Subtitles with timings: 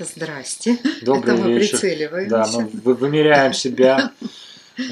[0.00, 0.78] Это здрасте.
[1.02, 1.78] Добрый Это мы вечер.
[1.78, 2.30] прицеливаемся.
[2.30, 4.12] Да, мы вы- вымеряем себя,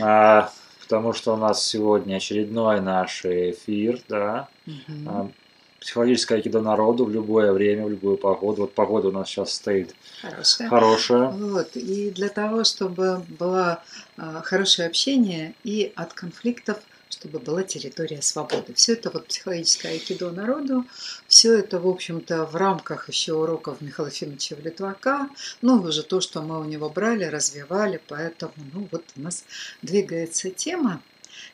[0.03, 0.53] а,
[0.83, 4.49] потому что у нас сегодня очередной наш эфир, да.
[5.07, 5.31] А,
[5.81, 8.63] Психологическое айкидо народу в любое время, в любую погоду.
[8.63, 10.69] Вот погода у нас сейчас стоит Хорошо.
[10.69, 11.29] хорошая.
[11.29, 11.77] Вот.
[11.77, 13.81] И для того, чтобы было
[14.19, 16.79] а, хорошее общение и от конфликтов,
[17.19, 18.73] чтобы была территория свободы.
[18.75, 20.85] Все это вот психологическое айкидо народу,
[21.27, 25.29] все это, в общем-то, в рамках еще уроков Михаила Ефимовича Влитвака,
[25.61, 29.45] ну, уже то, что мы у него брали, развивали, поэтому, ну, вот у нас
[29.83, 31.03] двигается тема.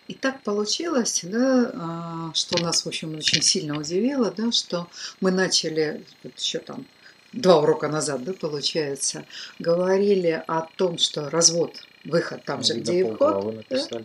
[0.07, 4.89] И так получилось, да, а, что нас, в общем, очень сильно удивило, да, что
[5.21, 6.87] мы начали вот еще там
[7.33, 9.25] два урока назад, да, получается,
[9.59, 14.03] говорили о том, что развод, выход там же, где и вход, да.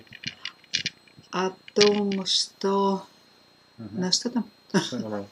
[1.31, 3.05] О том, что...
[3.77, 4.01] Мгм.
[4.01, 4.45] На что там?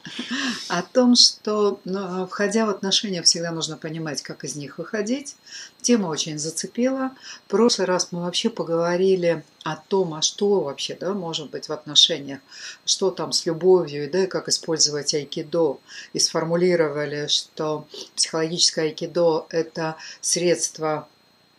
[0.70, 5.36] О том, что, ну, входя в отношения, всегда нужно понимать, как из них выходить.
[5.82, 7.12] Тема очень зацепила.
[7.46, 11.74] В прошлый раз мы вообще поговорили о том, а что вообще, да, может быть в
[11.74, 12.40] отношениях,
[12.86, 15.80] что там с любовью, да, и как использовать айкидо.
[16.14, 21.08] И сформулировали, что психологическое айкидо– это средство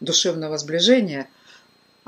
[0.01, 1.29] душевного сближения,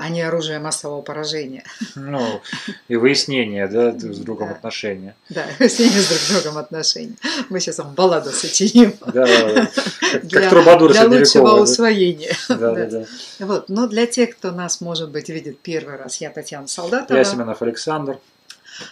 [0.01, 1.63] а не оружие массового поражения.
[1.95, 2.41] Ну,
[2.87, 4.55] и выяснение, да, с другом Да.
[4.55, 5.15] отношения.
[5.29, 5.67] Да, ними
[5.99, 7.15] с друг другом отношения.
[7.49, 8.95] Мы сейчас вам балладу сочиним.
[9.05, 9.69] Да, да.
[10.11, 11.61] Как- для, как трубадур для лучшего да?
[11.61, 12.35] усвоения.
[12.49, 12.73] Да, Да.
[12.73, 13.05] да, да.
[13.45, 13.69] Вот.
[13.69, 17.17] Но для тех, кто нас, может быть, видит первый раз, я Татьяна Солдатова.
[17.17, 18.17] Я Семенов Александр.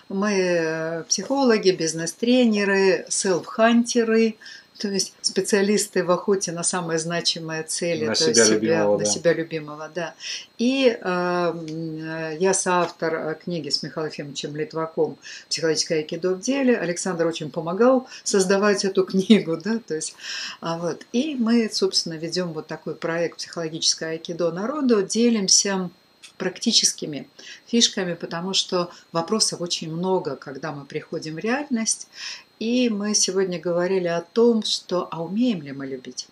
[0.10, 4.36] Мы э, психологи, бизнес-тренеры, селф-хантеры,
[4.80, 9.05] то есть специалисты в охоте на самые значимые цели, На себя есть любимого, на да.
[9.05, 10.16] себя любимого, да.
[10.58, 15.17] И э, я соавтор э, книги с Михаилом Ефимовичем Литваком
[15.50, 16.77] «Психологическое айкидо в деле».
[16.77, 20.16] Александр очень помогал создавать эту книгу, да, то есть,
[20.61, 21.05] а вот.
[21.11, 25.89] И мы, собственно, ведем вот такой проект «Психологическое айкидо народу», делимся
[26.38, 27.28] практическими
[27.68, 32.07] фишками, потому что вопросов очень много, когда мы приходим в реальность.
[32.59, 36.28] И мы сегодня говорили о том, что а умеем ли мы любить?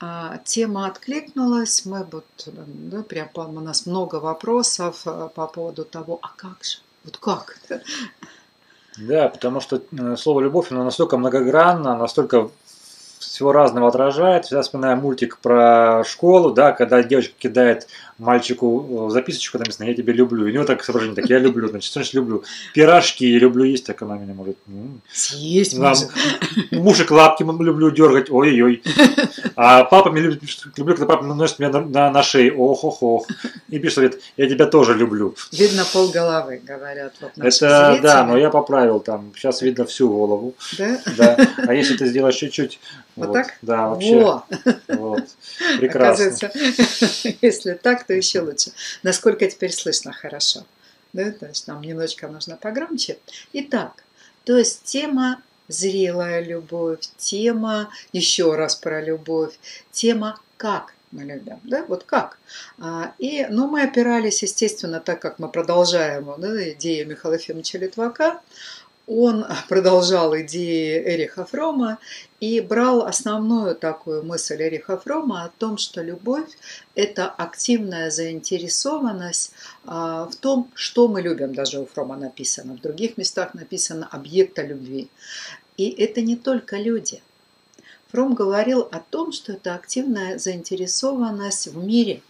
[0.00, 6.18] А, Тема откликнулась, мы вот, да, прям у нас много вопросов а, по поводу того,
[6.22, 7.58] а как же, вот как?
[9.00, 12.50] Да, потому что э, слово любовь, оно настолько многогранно, настолько
[13.18, 14.44] всего разного отражает.
[14.44, 17.86] Всегда вспоминаю мультик про школу, да, когда девочка кидает
[18.18, 20.46] мальчику э, записочку, там написано «Я тебя люблю».
[20.46, 21.68] И у него так соображение, так «Я люблю».
[21.68, 22.42] Значит, значит люблю?
[22.74, 24.56] Пирожки люблю есть, так она меня может.
[25.12, 26.10] Съесть Нам может.
[26.72, 28.82] мушек лапки люблю дергать, ой-ой-ой.
[29.54, 30.42] А папа меня любит,
[30.76, 33.26] люблю, когда папа наносит меня на, на, на шею, ох-ох-ох.
[33.68, 35.34] И пишет, говорит, я тебя тоже люблю.
[35.52, 38.32] Видно полголовы, говорят вот Это да, зрители.
[38.32, 39.32] но я поправил там.
[39.36, 40.54] Сейчас видно всю голову.
[40.76, 41.00] Да?
[41.16, 41.36] Да.
[41.66, 42.80] А если ты сделаешь чуть-чуть.
[43.18, 43.54] Вот так?
[43.62, 44.22] Да, вообще.
[44.22, 44.44] Во!
[44.88, 45.28] Вот.
[45.78, 46.26] Прекрасно.
[46.26, 48.72] Оказывается, если так, то еще лучше.
[49.02, 50.64] Насколько теперь слышно хорошо.
[51.12, 53.18] Да, то есть нам немножечко нужно погромче.
[53.52, 54.04] Итак,
[54.44, 59.58] то есть тема зрелая любовь, тема еще раз про любовь,
[59.90, 62.38] тема как мы любим, да, вот как.
[62.78, 68.40] А, И, ну, мы опирались, естественно, так как мы продолжаем да, идею Михаила Ефимовича Литвака,
[69.08, 71.98] он продолжал идеи Эриха Фрома
[72.40, 76.50] и брал основную такую мысль Эриха Фрома о том, что любовь–
[76.94, 79.52] это активная заинтересованность
[79.86, 81.54] а, в том, что мы любим.
[81.54, 85.08] Даже у Фрома написано, в других местах написано «объекта любви».
[85.78, 87.22] И это не только люди.
[88.08, 92.20] Фром говорил о том, что это активная заинтересованность в мире,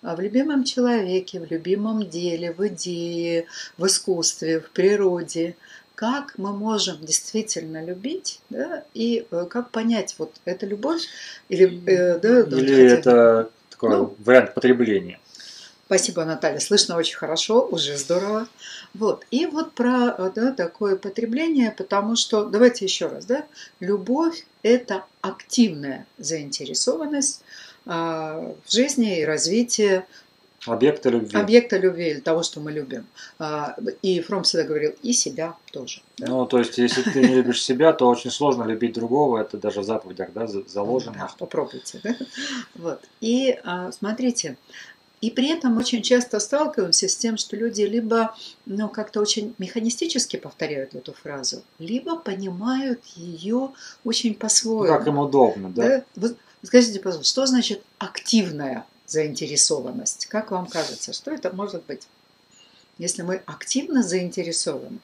[0.00, 3.46] а в любимом человеке, в любимом деле, в идее,
[3.76, 5.54] в искусстве, в природе–
[5.98, 11.02] как мы можем действительно любить, да, и э, как понять, вот это любовь
[11.48, 14.14] или, э, да, Или хотя- это такой Ну.
[14.20, 15.18] вариант потребления.
[15.86, 18.46] Спасибо, Наталья, слышно очень хорошо, уже здорово.
[18.94, 23.44] Вот, и вот про э, да, такое потребление, потому что, давайте еще раз, да,
[23.80, 27.42] любовь– это активная заинтересованность
[27.86, 30.04] а, в жизни и развитии
[30.72, 31.36] Объекты любви.
[31.38, 33.06] объекта любви или того, что мы любим.
[33.38, 36.00] А, И Фром всегда говорил, и себя тоже.
[36.18, 36.26] да.
[36.28, 39.38] Ну, то есть, если ты не любишь себя, то очень сложно любить другого.
[39.40, 41.14] Это даже в заповедях да, за- заложено.
[41.18, 42.00] Да, попробуйте.
[42.02, 42.14] Да?
[42.74, 43.00] Вот.
[43.20, 44.56] И а, смотрите,
[45.20, 48.36] и при этом очень часто сталкиваемся с тем, что люди либо
[48.66, 53.70] ну, как-то очень механистически повторяют эту фразу, либо понимают ее
[54.04, 54.86] очень Ну, по-своему.
[54.96, 55.88] Как им удобно, да?
[55.88, 56.04] Да?
[56.16, 60.26] Вот скажите, пожалуйста, что значит активная заинтересованность?
[60.26, 62.06] Как вам кажется, что это может быть?
[62.98, 64.98] Если мы активно заинтересованы,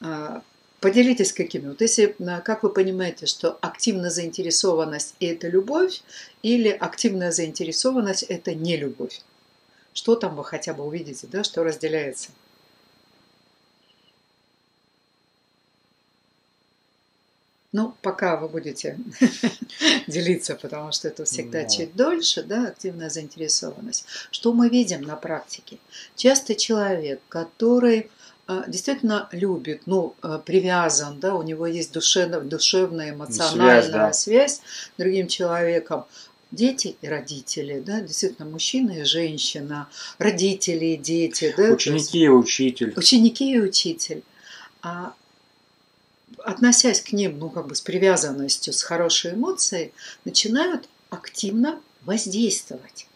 [0.00, 0.42] а,
[0.80, 1.68] Поделитесь какими.
[1.68, 2.14] Вот если,
[2.44, 6.02] как вы понимаете, что активная заинтересованность– это любовь,
[6.42, 9.20] или активная заинтересованность– это не любовь?
[9.92, 12.28] Что там вы хотя бы увидите, да, что разделяется?
[17.78, 18.98] Ну, пока вы будете
[20.08, 21.68] делиться, потому что это всегда да.
[21.68, 24.04] чуть дольше, да, активная заинтересованность.
[24.32, 25.78] Что мы видим на практике?
[26.16, 28.10] Часто человек, который
[28.48, 34.12] а, действительно любит, ну, а, привязан, да, у него есть душевная, душевная эмоциональная связь, да.
[34.12, 36.04] связь с другим человеком,
[36.50, 39.88] дети и родители, да, действительно, мужчина и женщина,
[40.18, 41.74] родители и дети, да.
[41.74, 42.92] Ученики и учитель.
[42.96, 44.24] Ученики и учитель.
[44.82, 45.14] А
[46.48, 49.92] относясь к ним, ну, как бы с привязанностью, с хорошей эмоцией,
[50.24, 53.06] начинают активно воздействовать.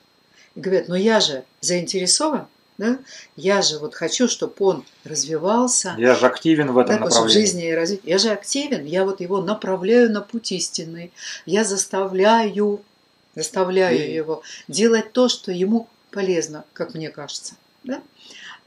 [0.55, 2.47] И говорят, ну я же заинтересован,
[2.77, 2.99] да?
[3.37, 5.95] я же вот хочу, чтобы он развивался.
[5.99, 7.29] Я же активен в этом да, направлении.
[7.29, 8.11] В жизни и развитии.
[8.11, 11.11] Я же активен, я вот его направляю на путь истинный.
[11.47, 12.83] Я заставляю,
[13.35, 14.13] заставляю и...
[14.13, 17.55] его делать то, что ему полезно, как мне кажется.
[17.83, 18.03] Да?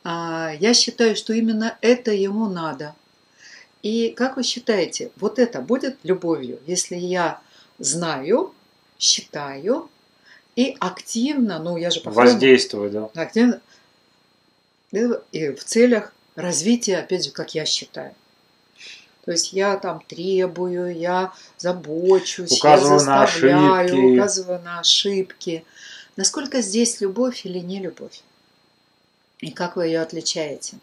[0.03, 2.95] А, я считаю, что именно это ему надо–
[3.85, 7.39] и как вы считаете, вот это будет любовью, если я
[7.77, 8.51] знаю,
[8.97, 9.91] считаю
[10.55, 13.61] и активно, ну я же воздействую, да, активно
[14.91, 18.15] и в целях развития, опять же, как я считаю.
[19.23, 24.15] То есть я там требую, я забочусь, указываю я заставляю, на ошибки.
[24.15, 25.63] указываю на ошибки.
[26.15, 28.23] Насколько здесь любовь или не любовь?
[29.41, 30.77] И как вы ее отличаете?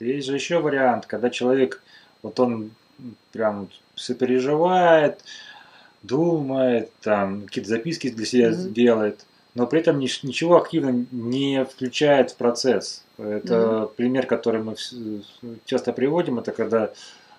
[0.00, 1.82] Есть же еще вариант, когда человек,
[2.22, 2.70] вот он
[3.32, 5.20] прям сопереживает,
[6.02, 8.70] думает, там какие-то записки для себя mm-hmm.
[8.70, 9.24] делает,
[9.54, 13.04] но при этом ничего активно не включает в процесс.
[13.18, 13.90] Это mm-hmm.
[13.96, 14.76] пример, который мы
[15.64, 16.92] часто приводим, это когда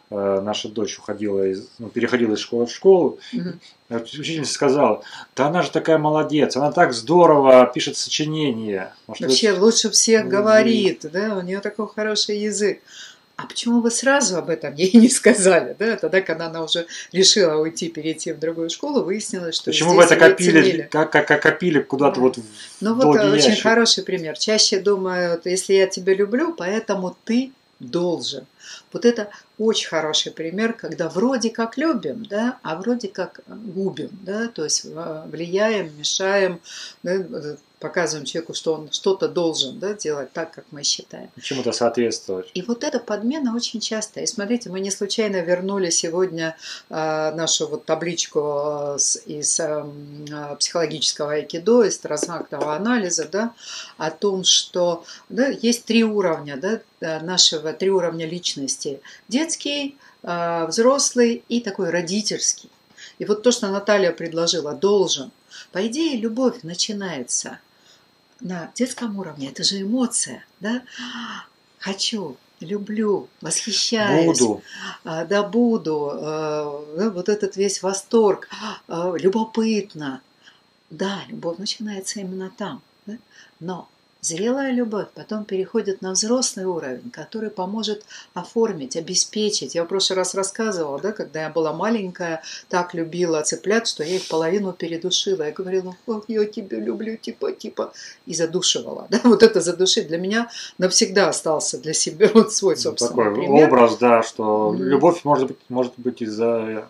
[0.09, 3.49] наша дочь уходила из, ну, переходила из школы в школу, угу.
[3.89, 5.03] учительница сказала,
[5.35, 8.93] да она же такая молодец, она так здорово пишет сочинения.
[9.07, 9.65] Может, Вообще вы...
[9.65, 12.81] лучше всех говорит, да, у нее такой хороший язык.
[13.41, 15.73] А почему вы сразу об этом ей не сказали?
[15.79, 15.95] Да?
[15.95, 20.17] Тогда, когда она уже решила уйти, перейти в другую школу, выяснилось, что Почему вы это
[20.17, 22.21] копили, как, как, как копили куда-то да.
[22.21, 22.43] вот в
[22.81, 23.63] Ну вот э, очень ящик.
[23.63, 24.37] хороший пример.
[24.37, 28.45] Чаще думают, если я тебя люблю, поэтому ты должен.
[28.91, 34.47] Вот это очень хороший пример, когда вроде как любим, да, а вроде как губим, да,
[34.47, 36.59] то есть э, влияем, мешаем,
[37.03, 41.29] да, показываем человеку, что он что-то должен да, делать так, как мы считаем.
[41.41, 42.51] Чему-то соответствовать.
[42.53, 44.19] И вот эта подмена очень часто.
[44.19, 46.57] И смотрите, мы не случайно вернули сегодня
[46.89, 49.85] э, нашу вот табличку э, с, из э,
[50.59, 53.53] психологического айкидо, из трансактного анализа, да,
[53.97, 58.99] о том, что да, есть три уровня да, э, нашего, три уровня личности.
[59.29, 62.69] Детский, э, взрослый и такой родительский.
[63.19, 65.31] И вот то, что Наталья предложила, должен.
[65.71, 67.59] По идее, любовь начинается
[68.41, 70.83] на детском уровне, это же эмоция, да?
[71.79, 74.39] Хочу, люблю, восхищаюсь.
[74.39, 74.61] Буду.
[75.03, 76.11] А, да, буду.
[76.13, 78.49] А, вот этот весь восторг.
[78.87, 80.21] А, любопытно.
[80.89, 82.81] Да, любовь начинается именно там.
[83.05, 83.17] Да?
[83.59, 83.87] Но
[84.21, 89.75] Зрелая любовь потом переходит на взрослый уровень, который поможет оформить, обеспечить.
[89.75, 94.17] Я в прошлый раз рассказывала, да, когда я была маленькая, так любила цыплят, что я
[94.17, 95.43] их половину передушила.
[95.43, 97.93] Я говорила, ох, я тебя люблю, типа, типа,
[98.25, 99.07] и задушивала.
[99.09, 99.21] Да?
[99.23, 103.67] Вот это задушить для меня навсегда остался для себя вот свой ну, собственный Такой пример.
[103.67, 104.83] образ, да, что mm.
[104.83, 106.89] любовь может быть, может быть из-за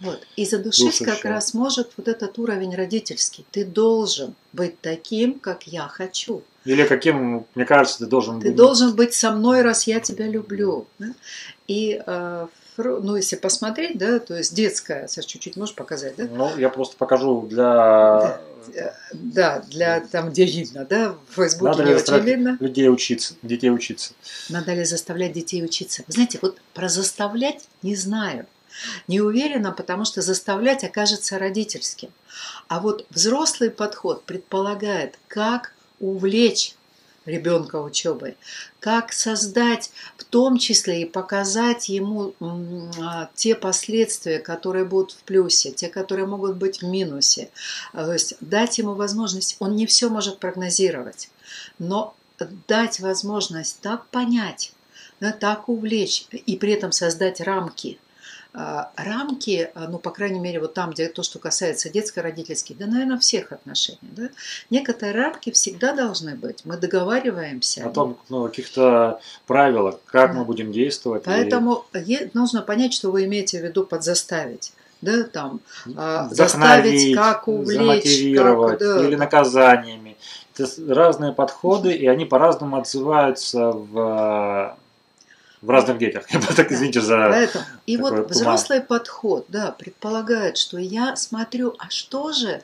[0.00, 0.26] вот.
[0.36, 3.46] И задушить как раз может вот этот уровень родительский.
[3.50, 6.42] Ты должен быть таким, как я хочу.
[6.66, 8.56] Или каким, мне кажется, ты должен ты быть.
[8.56, 10.86] Ты должен быть со мной, раз я тебя люблю.
[10.98, 11.06] Да?
[11.68, 12.46] И э,
[12.76, 16.28] ну, если посмотреть, да, то есть детская, Саш, чуть-чуть можешь показать, да?
[16.30, 18.40] Ну, я просто покажу для...
[18.74, 22.56] Да, да для там, где видно, да, в Фейсбуке Надо не очень видно.
[22.58, 24.12] людей учиться, детей учиться.
[24.48, 26.02] Надо ли заставлять детей учиться?
[26.06, 28.46] Вы знаете, вот про заставлять не знаю.
[29.08, 32.10] Не уверена, потому что заставлять окажется родительским.
[32.68, 36.74] А вот взрослый подход предполагает, как увлечь
[37.26, 38.36] ребенка учебой,
[38.78, 45.72] как создать в том числе и показать ему а, те последствия, которые будут в плюсе,
[45.72, 47.50] те, которые могут быть в минусе.
[47.92, 51.30] То есть дать ему возможность, он не все может прогнозировать,
[51.78, 52.14] но
[52.68, 54.72] дать возможность так понять,
[55.40, 58.05] так увлечь и при этом создать рамки– а,
[58.96, 63.18] рамки, а, ну, по крайней мере, вот там, где то, что касается детско-родительских, да, наверное,
[63.18, 64.28] всех отношений, да,
[64.70, 66.64] некоторые рамки всегда должны быть.
[66.64, 67.86] Мы договариваемся.
[67.86, 70.38] О том, ну, каких-то правилах, как Да.
[70.38, 71.22] мы будем действовать.
[71.22, 74.72] и Поэтому е- нужно понять, что вы имеете в виду под заставить.
[75.02, 75.60] Да, там,
[75.94, 79.06] а, заставить, как увлечь, замотивировать как, да.
[79.06, 80.16] или наказаниями.
[80.56, 84.74] Это разные подходы, и они по-разному отзываются в,
[85.62, 86.24] в разных детях.
[86.30, 87.28] Я так извините за...
[87.30, 88.26] Поэтому, и вот туман.
[88.28, 92.62] взрослый подход, да, предполагает, что я смотрю, а что же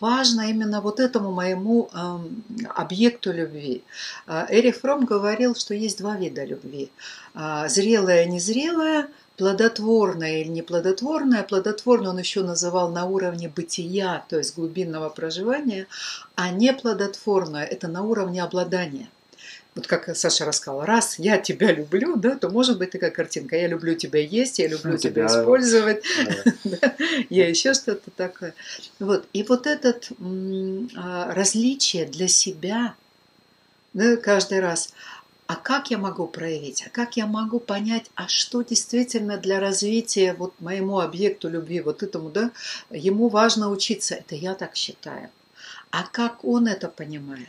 [0.00, 2.44] важно именно вот этому моему эм,
[2.74, 3.84] объекту любви.
[4.26, 6.90] А, Эрих Фром говорил, что есть два вида любви.
[7.34, 11.42] А, Зрелая, незрелая, плодотворная или неплодотворная.
[11.44, 15.86] Плодотворную он еще называл на уровне бытия, то есть глубинного проживания,
[16.34, 19.08] а неплодотворная– это на уровне обладания.
[19.76, 23.56] Вот как Саша рассказала, раз я тебя люблю, да, то может быть такая картинка.
[23.56, 26.02] Я люблю тебя есть, я люблю Ну, тебя тебя- использовать,
[27.30, 28.54] я еще что-то такое.
[28.98, 29.26] Вот.
[29.34, 29.94] И вот это
[31.32, 32.94] различие для себя
[33.92, 34.92] да, каждый раз.
[35.46, 36.82] А как я могу проявить?
[36.86, 42.02] А как я могу понять, а что действительно для развития вот моему объекту любви, вот
[42.02, 42.50] этому, да,
[42.90, 44.14] ему важно учиться.
[44.16, 45.28] Это я так считаю.
[45.90, 47.48] А как он это понимает?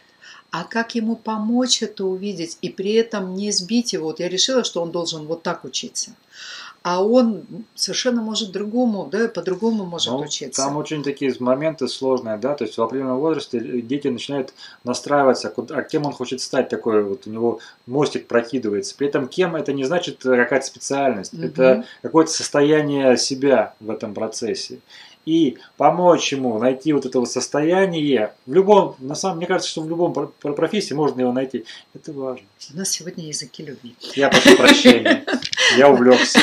[0.59, 4.05] А как ему помочь это увидеть и при этом не сбить его?
[4.07, 6.15] Вот я решила, что он должен вот так учиться.
[6.81, 7.43] А он
[7.75, 10.63] совершенно может другому, да, по-другому может Ну, учиться.
[10.63, 14.51] Там очень такие моменты сложные, да, то есть в определенном возрасте дети начинают
[14.83, 18.95] настраиваться, куда- а кем он хочет стать, такой вот у него мостик прокидывается.
[18.97, 21.43] При этом кем это не значит э, какая-то специальность, Мгм.
[21.43, 24.79] это какое-то состояние себя в этом процессе.
[25.27, 29.81] И помочь ему найти вот это вот состояние, в любом, на самом мне кажется, что
[29.81, 31.65] в любом про- про- профессии можно его найти.
[31.93, 32.48] Это важно.
[32.74, 33.93] У нас сегодня языки любви.
[34.15, 35.25] Я прошу прощения,
[35.77, 36.39] я увлекся.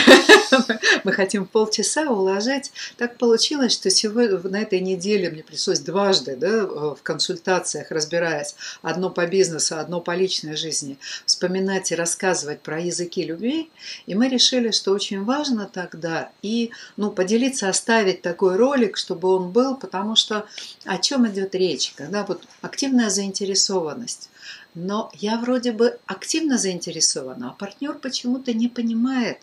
[1.05, 2.73] Мы хотим полчаса уложить.
[2.99, 9.09] Так получилось, что сегодня на этой неделе мне пришлось дважды да, в консультациях, разбираясь, одно
[9.09, 13.71] по бизнесу, одно по личной жизни, вспоминать и рассказывать про языки любви.
[14.07, 19.51] И мы решили, что очень важно тогда и ну, поделиться, оставить такой ролик, чтобы он
[19.51, 20.47] был, потому что
[20.85, 21.93] о чем идет речь?
[21.97, 24.31] Когда вот активная заинтересованность.
[24.75, 29.39] Но я вроде бы активно заинтересована, а партнер почему-то не понимает,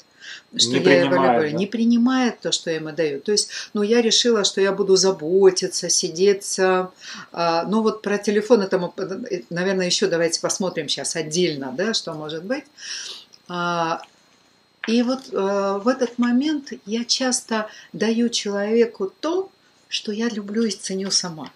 [0.55, 1.51] что Не я его люблю, да.
[1.51, 3.21] не принимает то, что я ему даю.
[3.21, 6.91] То есть, ну, я решила, что я буду заботиться, сидеться.
[7.31, 8.91] А, ну, вот про телефон это мы,
[9.49, 12.65] наверное, еще давайте посмотрим сейчас отдельно, да, что может быть.
[13.47, 14.01] А,
[14.87, 19.49] и вот э, в этот момент я часто даю человеку то,
[19.87, 21.51] что я люблю и ценю сама.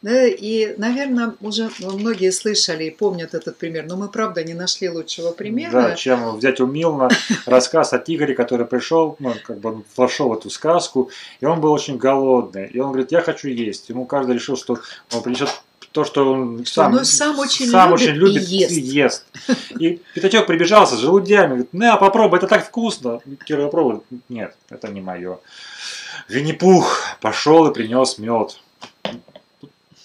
[0.00, 4.88] Да, и, наверное, уже многие слышали и помнят этот пример, но мы, правда, не нашли
[4.88, 5.72] лучшего примера.
[5.72, 7.08] Да, чем взять у Милна
[7.46, 11.10] рассказ о тигре, который пришел, ну, как бы он вошел в эту сказку,
[11.40, 12.68] и он был очень голодный.
[12.68, 13.88] И он говорит, я хочу есть.
[13.88, 14.78] Ему каждый решил, что
[15.12, 15.48] он принесет
[15.92, 18.72] то, что он сам, он сам очень сам любит очень любит и ест.
[18.72, 19.24] и ест.
[19.78, 23.20] И пятачок прибежался с желудями, говорит, на, попробуй, это так вкусно.
[23.44, 25.38] Кира попробует, нет, это не мое.
[26.28, 28.60] Винни-Пух пошел и принес мед.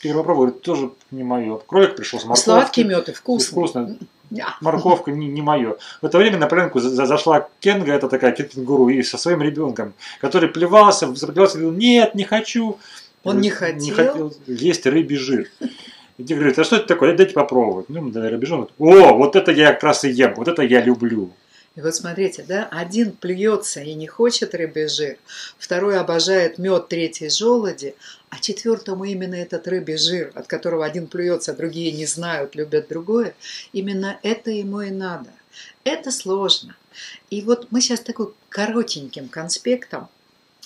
[0.01, 1.57] Кира попробует, тоже не мое.
[1.57, 2.53] Кролик пришел с морковкой.
[2.53, 3.51] Сладкий мед и вкусный.
[3.51, 3.97] Вкусно.
[4.29, 4.55] Да.
[4.61, 5.77] Морковка не, не мое.
[6.01, 9.93] В это время на пленку за- зашла Кенга, это такая кенгуру, и со своим ребенком,
[10.19, 12.79] который плевался, сопротивлялся, говорил, нет, не хочу.
[13.23, 14.35] Он не Говорит, хотел.
[14.47, 15.49] есть рыбий жир.
[16.17, 17.15] И Тигр говорит, а что это такое?
[17.15, 17.89] Дайте попробовать.
[17.89, 18.67] Ну, дали рыбий жир.
[18.77, 21.31] О, вот это я как раз и ем, вот это я люблю.
[21.75, 25.17] И вот смотрите, да, один плюется и не хочет рыбий жир,
[25.57, 27.95] второй обожает мед, третий желуди,
[28.29, 32.89] а четвертому именно этот рыбий жир, от которого один плюется, а другие не знают, любят
[32.89, 33.33] другое,
[33.71, 35.31] именно это ему и надо.
[35.83, 36.75] Это сложно.
[37.31, 40.09] И вот мы сейчас такой коротеньким конспектом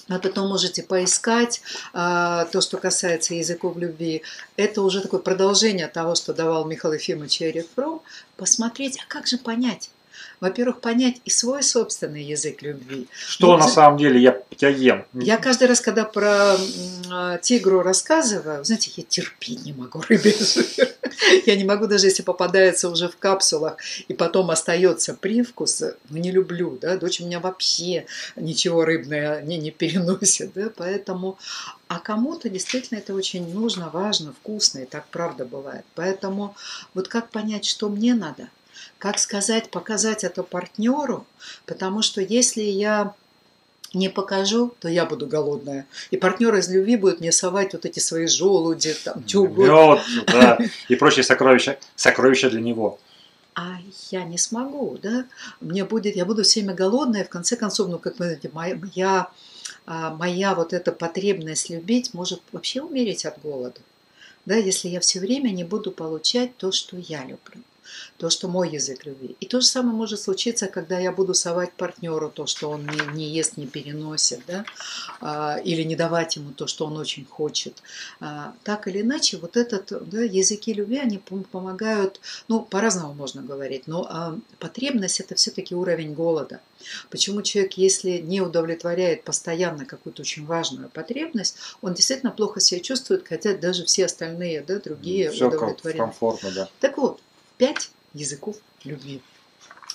[0.08, 1.62] а потом можете поискать
[1.94, 4.24] а, то, что касается языков любви.
[4.56, 7.42] Это уже такое продолжение того, что давал Михаил Ефимович
[7.76, 8.02] Фром.
[8.36, 9.90] Посмотреть, а как же понять?
[10.40, 13.08] Во-первых, понять и свой собственный язык любви.
[13.28, 15.06] Что Ну, на самом деле я, я ем?
[15.14, 16.56] Я каждый раз, когда про
[17.10, 20.90] а, тигру рассказываю, знаете, я терпеть не могу рыбий жир.
[21.46, 23.78] Я не могу, даже если попадается уже в капсулах,
[24.08, 29.58] и потом остается привкус, ну, не люблю, да, дочь у меня вообще ничего рыбное не,
[29.58, 31.40] не переносит, да, поэтому,
[31.88, 35.86] а кому-то действительно это очень нужно, важно, вкусно, и так правда бывает.
[35.96, 36.56] Поэтому
[36.94, 38.50] вот как понять, что мне надо,
[38.98, 41.26] как сказать, показать это партнеру,
[41.66, 43.14] потому что если я
[43.94, 45.86] не покажу, то я буду голодная.
[46.12, 49.24] И партнер из любви будет мне совать вот эти свои желуди, там.
[49.98, 53.00] Мед, да, и прочие сокровища, сокровища для него.
[53.56, 53.80] а
[54.12, 55.26] я не смогу, да,
[55.62, 59.32] мне будет, я буду все время голодная, в конце концов, ну, как вы знаете, моя,
[59.88, 63.80] моя вот эта потребность любить может вообще умереть от голода,
[64.46, 67.64] да, если я все время не буду получать то, что я люблю
[68.18, 69.36] то, что мой язык любви.
[69.40, 73.16] И то же самое может случиться, когда я буду совать партнеру то, что он не,
[73.16, 74.66] не ест, не переносит, да?
[75.22, 77.82] а, или не давать ему то, что он очень хочет.
[78.20, 83.88] А, так или иначе, вот этот да, языки любви, они помогают, ну, по-разному можно говорить,
[83.88, 86.60] но а, потребность это все-таки уровень голода.
[87.10, 93.28] Почему человек, если не удовлетворяет постоянно какую-то очень важную потребность, он действительно плохо себя чувствует,
[93.28, 96.04] хотя даже все остальные, да, другие Все удовлетворены.
[96.04, 96.70] комфортно, да.
[96.80, 97.22] Так вот,
[97.58, 99.22] пять языков любви.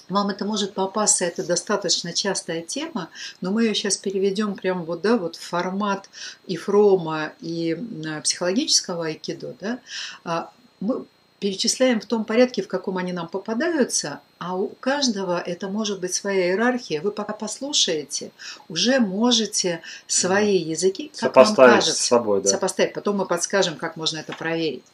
[0.08, 3.08] Вам это может попасться, это достаточно частая тема,
[3.40, 6.08] но мы ее сейчас переведем прямо вот, да, вот в формат
[6.46, 7.78] и фрома, и
[8.22, 9.54] психологического айкидо.
[9.60, 9.78] Да?
[10.24, 10.50] А,
[10.80, 11.04] мы
[11.38, 16.14] перечисляем в том порядке, в каком они нам попадаются, а у каждого это может быть
[16.14, 17.00] своя иерархия.
[17.00, 18.32] Вы пока послушаете,
[18.68, 22.50] уже можете свои языки, как вам кажется, с собой, да.
[22.50, 22.92] сопоставить.
[22.92, 24.84] Потом мы подскажем, как можно это проверить.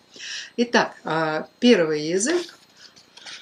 [0.56, 2.57] Итак, а, первый язык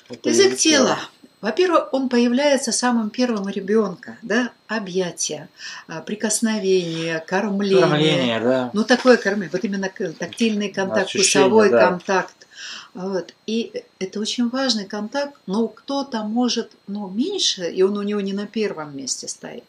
[0.08, 0.98] это язык тела.
[1.42, 5.48] Во-первых, он появляется самым первым ребенка, да, объятия,
[5.86, 7.80] а, прикосновение, кормление.
[7.82, 8.70] Кормление, да.
[8.72, 11.86] Ну, такое кормление, вот именно тактильный контакт, Ощущение, вкусовой да.
[11.86, 12.46] контакт.
[12.94, 13.34] Вот.
[13.46, 18.32] И это очень важный контакт, но кто-то может, ну, меньше, и он у него не
[18.32, 19.64] на первом месте стоит.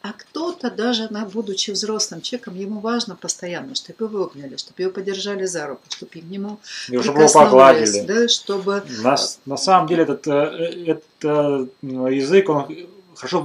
[0.00, 5.44] А кто-то даже, будучи взрослым человеком, ему важно постоянно, чтобы его обняли, чтобы его подержали
[5.44, 8.00] за руку, чтобы к нему и чтобы его погладили.
[8.06, 8.82] Да, чтобы...
[9.02, 12.68] на, на самом деле этот, э, этот язык, он
[13.18, 13.42] хорошо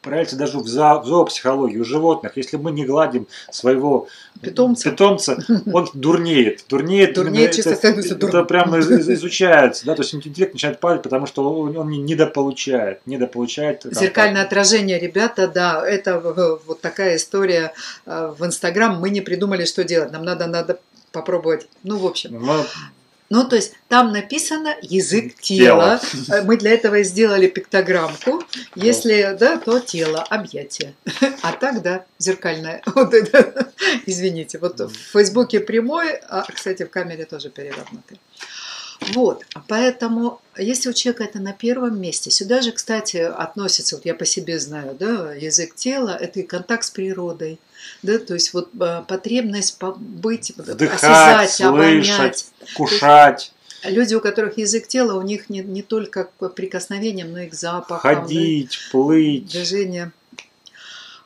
[0.00, 2.36] проявляется даже в, зо, в зоопсихологии, у животных.
[2.36, 4.08] Если мы не гладим своего
[4.40, 5.38] питомца, питомца
[5.72, 6.64] он дурнеет.
[6.68, 9.86] Дурнеет, дурнеет это, это, это прямо изучается.
[9.86, 9.94] Да?
[9.94, 13.00] То есть интеллект начинает падать, потому что он, он недополучает.
[13.06, 16.20] недополучает Зеркальное отражение, ребята, да, это
[16.66, 17.72] вот такая история
[18.06, 18.98] э, в Инстаграм.
[19.00, 20.12] Мы не придумали, что делать.
[20.12, 20.78] Нам надо, надо
[21.12, 21.66] попробовать.
[21.82, 22.38] Ну, в общем.
[22.40, 22.64] Мы
[23.30, 26.00] ну, то есть там написано язык тела.
[26.00, 26.36] Тело.
[26.36, 28.42] Э, мы для этого сделали пиктограммку.
[28.74, 30.94] Если да, то тело, объятие.
[31.42, 32.82] А так, да, зеркальное.
[32.94, 33.70] Вот это.
[34.04, 38.18] Извините, вот в Фейсбуке прямой, а, кстати, в камере тоже перевернутый.
[39.14, 44.14] Вот, поэтому, если у человека это на первом месте, сюда же, кстати, относится, вот я
[44.14, 47.58] по себе знаю, да, язык тела, это и контакт с природой,
[48.02, 52.46] да, то есть вот а, потребность быть, Вдыхать, осязать, обонять.
[52.76, 53.52] кушать.
[53.84, 57.54] Люди, у которых язык тела, у них не, не только к прикосновениям, но и к
[57.54, 57.98] запахам.
[58.00, 59.46] Ходить, да, плыть.
[59.46, 60.12] Движение.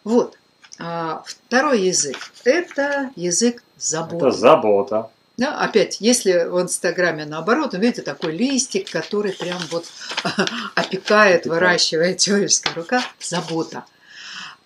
[0.04, 0.38] Вот.
[0.78, 4.26] А второй язык– это язык заботы.
[4.26, 5.10] Это забота.
[5.36, 9.84] Да, опять, если в Инстаграме наоборот, вы видите такой листик, который прям вот
[10.76, 13.84] опекает, выращивает человеческая рука, забота.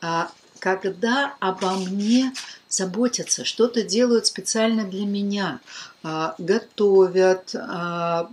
[0.02, 2.32] А когда обо мне
[2.68, 5.60] заботятся, что-то делают специально для меня,
[6.02, 8.28] а, готовят, а,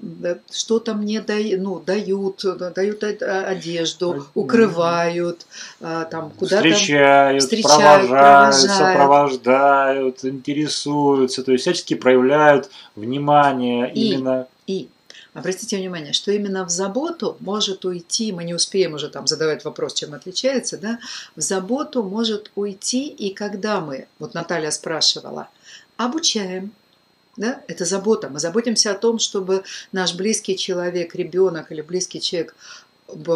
[0.52, 2.43] что-то мне дают, ну, дают,
[2.76, 5.45] дают одежду, укрывают,
[5.82, 14.48] а, там куда-то встречают, встречают провожают, сопровождают, интересуются, то есть всячески проявляют внимание и, именно.
[14.67, 14.89] И
[15.36, 19.93] Обратите внимание, что именно в заботу может уйти, мы не успеем уже там задавать вопрос,
[19.93, 20.98] чем отличается, да,
[21.36, 25.50] в заботу может уйти и когда мы, вот Наталья спрашивала,
[25.98, 26.71] обучаем,
[27.36, 28.30] да, это забота.
[28.30, 32.56] Мы заботимся о том, чтобы наш близкий человек, ребенок или близкий человек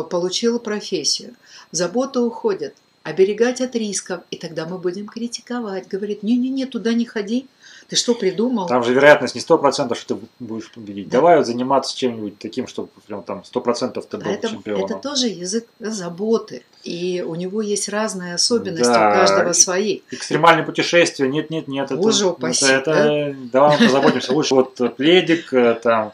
[0.10, 1.36] получил профессию.
[1.74, 5.90] В заботу уходит оберегать от рисков, и тогда мы будем критиковать.
[5.90, 7.48] Говорит, не-не-не, туда не ходи,
[7.90, 8.68] ты что придумал?
[8.68, 11.10] Там же вероятность не сто процентов, что ты будешь победить.
[11.10, 11.18] Да.
[11.18, 14.86] Давай вот заниматься чем-нибудь таким, чтобы прям там сто процентов ты был а это, чемпионом.
[14.86, 16.64] Это тоже язык заботы.
[16.84, 19.10] И у него есть разные особенности, да.
[19.10, 20.02] у каждого свои.
[20.12, 21.92] Экстремальные путешествия, нет, нет, нет.
[21.96, 22.66] Боже это, упаси.
[22.66, 24.34] Это, это, давай мы позаботимся.
[24.34, 26.14] Лучше вот пледик, э, там,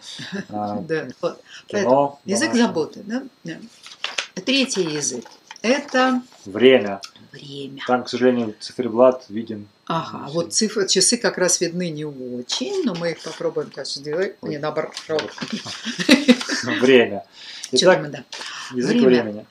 [0.50, 1.08] а, да.
[1.68, 2.20] кино.
[2.24, 3.02] Язык заботы.
[3.04, 3.24] Да?
[4.46, 5.26] Третий язык.
[5.62, 7.02] Это время.
[7.32, 7.82] Время.
[7.88, 12.96] Там, к сожалению, циферблат виден Ага, вот цифры, часы как раз видны не очень, но
[12.96, 14.36] мы их попробуем так сделать.
[14.42, 14.94] Не наоборот.
[16.82, 17.24] Время.
[17.72, 18.24] Итак, да.
[18.74, 19.08] язык Время.
[19.08, 19.46] времени.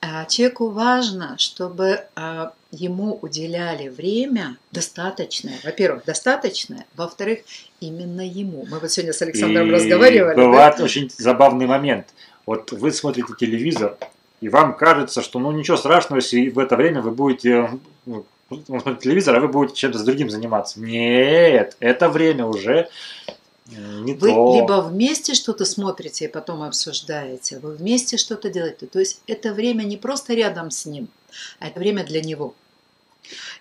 [0.00, 5.58] А, человеку важно, чтобы а, ему уделяли время достаточное.
[5.64, 6.86] Во-первых, достаточное.
[6.94, 7.40] Во-вторых,
[7.80, 8.66] именно ему.
[8.70, 10.36] Мы вот сегодня с Александром и разговаривали.
[10.36, 10.84] Бывает да?
[10.84, 12.06] очень забавный момент.
[12.44, 13.96] Вот вы смотрите телевизор,
[14.40, 17.70] и вам кажется, что ну ничего страшного, если в это время вы будете
[18.04, 20.80] ну, он смотрит телевизор, а вы будете чем-то с другим заниматься.
[20.80, 22.88] Нет, это время уже
[23.66, 24.54] Не Вы то.
[24.54, 28.86] либо вместе что-то смотрите и потом обсуждаете, вы вместе что-то делаете.
[28.86, 31.08] То есть это время не просто рядом с ним,
[31.58, 32.54] а это время для него.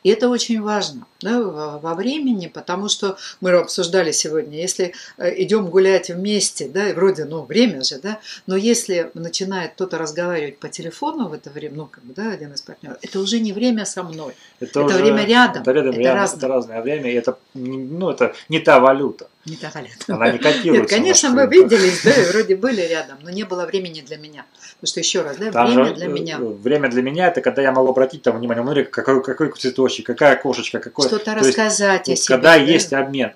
[0.04, 5.68] И это очень важно да, во, времени, потому что мы обсуждали сегодня, если э, идем
[5.68, 10.70] гулять вместе, да, и вроде, ну, время же, да, но если начинает кто-то разговаривать по
[10.70, 13.86] телефону в это время, ну, как бы, да, один из партнеров, это уже не время
[13.86, 14.34] со мной.
[14.60, 16.38] Это уже- время рядом, Это, рядом, это рядом, разное.
[16.38, 19.28] это разное время, и это, ну, это не та валюта.
[19.46, 19.92] Не так лет.
[20.08, 20.72] Она не котируется.
[20.72, 24.44] Нет, конечно, мы виделись, да, и вроде были рядом, но не было времени для меня.
[24.80, 26.40] Потому что еще раз, да, Там время же, для э, меня.
[26.40, 30.36] Время для меня это когда я могу обратить там внимание, смотри, какой, какой цветочек, какая
[30.36, 31.08] кошечка, какой.
[31.18, 32.36] Что-то то есть, рассказать о вот себе.
[32.36, 32.64] когда да.
[32.64, 33.34] есть обмен.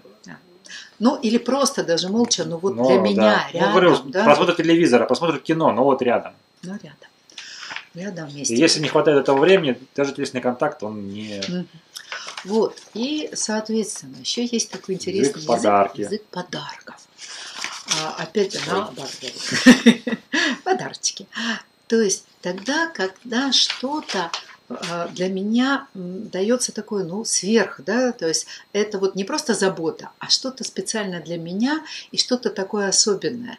[0.99, 3.01] Ну, или просто даже молча, ну вот Ну, для да.
[3.01, 4.25] меня Ну, рядом, говорю, да.
[4.25, 6.33] просмотр телевизора, просмотр кино, ну вот рядом.
[6.61, 7.09] Ну, рядом.
[7.93, 8.53] Рядом вместе.
[8.53, 11.41] И если не хватает этого времени, даже телесный контакт, он не...
[12.45, 12.77] Вот.
[12.93, 16.01] И, соответственно, еще есть такой интересный Язык подарки.
[16.01, 16.95] язык подарков.
[18.01, 19.11] А, опять же, наоборот.
[20.63, 21.27] Подарочки.
[21.87, 24.31] То есть тогда, когда что-то
[25.13, 30.29] для меня дается такое, ну, сверх, да, то есть это вот не просто забота, а
[30.29, 33.57] что-то специально для меня и что-то такое особенное.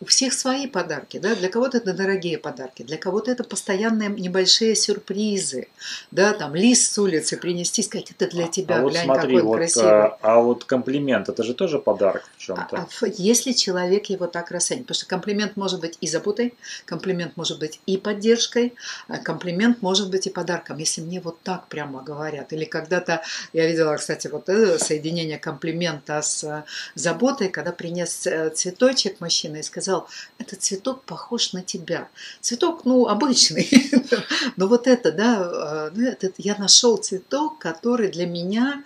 [0.00, 4.74] У всех свои подарки, да, для кого-то это дорогие подарки, для кого-то это постоянные небольшие
[4.74, 5.68] сюрпризы,
[6.10, 9.42] да, там лист с улицы принести, сказать, это для тебя, а вот глянь, смотри, какой
[9.42, 9.88] вот, красивый.
[9.90, 12.76] а, а вот комплимент, это же тоже подарок в А- чем-то.
[12.76, 17.36] а ф- Если человек его так расценит, потому что комплимент может быть и заботой, комплимент
[17.36, 18.74] может быть и поддержкой,
[19.08, 22.52] а комплимент может быть и подарком, если мне вот так прямо говорят.
[22.52, 28.50] Или когда-то я видела, кстати, вот это соединение комплимента с э, заботой, когда принес э,
[28.50, 32.08] цветочек мужчина и сказал, этот цветок похож на тебя.
[32.40, 33.68] Цветок, ну, обычный,
[34.56, 38.84] но вот это, да, э, ну, я нашел цветок, который для меня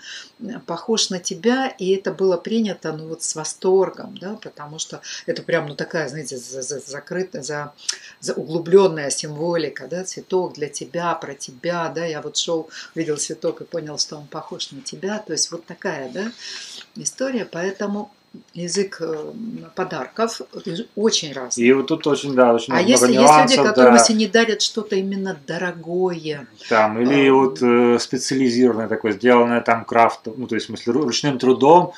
[0.67, 5.43] похож на тебя, и это было принято, ну, вот с восторгом, да, потому что это
[5.43, 7.73] прям, ну, такая, знаете, за- за- закрытая, за,
[8.21, 13.61] за углубленная символика, да, цветок для тебя, про тебя, да, я вот шел, видел цветок
[13.61, 16.31] и понял, что он похож на тебя, то есть вот такая, да,
[16.97, 18.11] история, поэтому
[18.55, 19.33] язык э,
[19.75, 20.41] подарков
[20.95, 21.65] очень разный.
[21.65, 23.99] И вот тут очень, да, очень А много если есть нюансов, люди, которым да.
[24.01, 29.85] если не дарят что-то именно дорогое, Там, или А, вот э, специализированное такое, сделанное там
[29.85, 31.93] крафтом, ну, то есть, в смысле, ру- ручным трудом,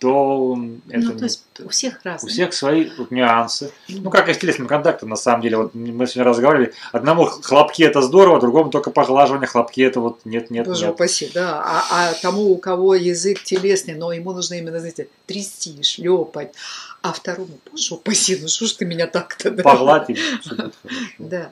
[0.00, 2.32] то м, это ну, то есть у всех у разные.
[2.32, 3.70] всех свои вот нюансы.
[3.88, 5.58] Ну, как и с телесным контактом, на самом деле.
[5.58, 6.72] Вот мы сегодня разговаривали.
[6.90, 10.94] Одному хлопки это здорово, другому только поглаживание хлопки это вот нет, нет, Боже нет.
[10.94, 11.62] упаси, да.
[11.62, 16.54] А, а тому, у кого язык телесный, но ему нужно именно, знаете, трясти, шлепать.
[17.02, 19.62] А второму, боже упаси, ну что ж ты меня так-то, да?
[19.62, 20.06] Хорошо.
[21.18, 21.50] Да.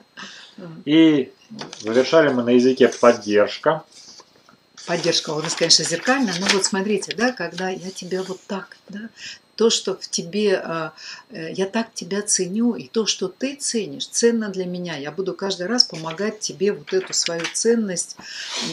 [0.85, 1.31] И
[1.81, 3.83] завершали мы на языке поддержка.
[4.89, 9.01] Поддержка у нас, конечно, зеркальная, но вот смотрите, да, когда я тебя вот так, да,
[9.59, 10.93] то, что в тебе, а,
[11.31, 14.95] э, я так тебя ценю, и то, что ты ценишь, ценно для меня.
[14.95, 18.15] Я буду каждый раз помогать тебе вот эту свою ценность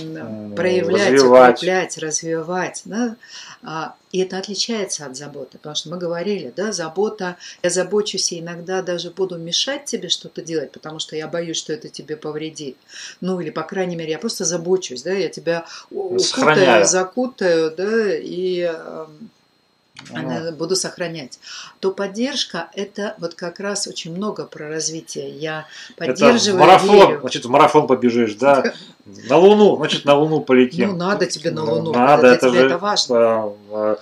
[0.06, 1.54] М, проявлять, развивать.
[1.56, 2.82] укреплять, развивать.
[2.84, 3.16] Да?
[3.64, 8.38] А, И это отличается от заботы, потому что мы говорили, да, забота, я забочусь и
[8.38, 12.76] иногда даже буду мешать тебе что-то делать, потому что я боюсь, что это тебе повредит.
[13.20, 15.66] Ну, или, по крайней мере, я просто забочусь, да, я тебя
[16.18, 16.84] Сохраняю.
[16.84, 18.72] укутаю, закутаю, да, и
[20.12, 21.38] э, буду сохранять.
[21.80, 25.30] То поддержка– это вот как раз очень много про развитие.
[25.30, 27.20] Я это поддерживаю, марафон, верю.
[27.20, 28.72] значит, в марафон побежишь, да.
[29.28, 30.90] На Луну, значит, на Луну полетим.
[30.90, 33.16] Ну, надо тебе на Ну, Луну, Надо, это же, это важно.
[33.16, 33.98] а, а,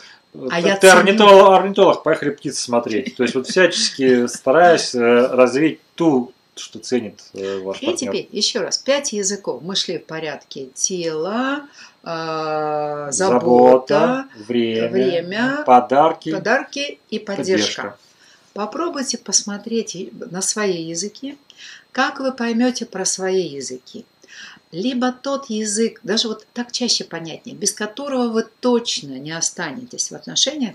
[0.51, 3.15] А я ты орнитолог, орнитолог, поехали птиц смотреть.
[3.17, 8.13] То есть вот всячески стараюсь э, развить ту, что ценит э, ваш И партнер.
[8.13, 9.61] теперь еще раз, пять языков.
[9.63, 11.63] Мы шли в порядке тела,
[12.05, 17.83] э, забота, время, время, подарки, подарки и поддержка.
[17.83, 17.99] поддержка.
[18.53, 21.37] Попробуйте посмотреть на свои языки,
[21.91, 24.07] как вы поймете про свои языки.
[24.71, 30.15] Либо тот язык, даже вот так чаще понятнее, без которого вы точно не останетесь в
[30.15, 30.75] отношениях,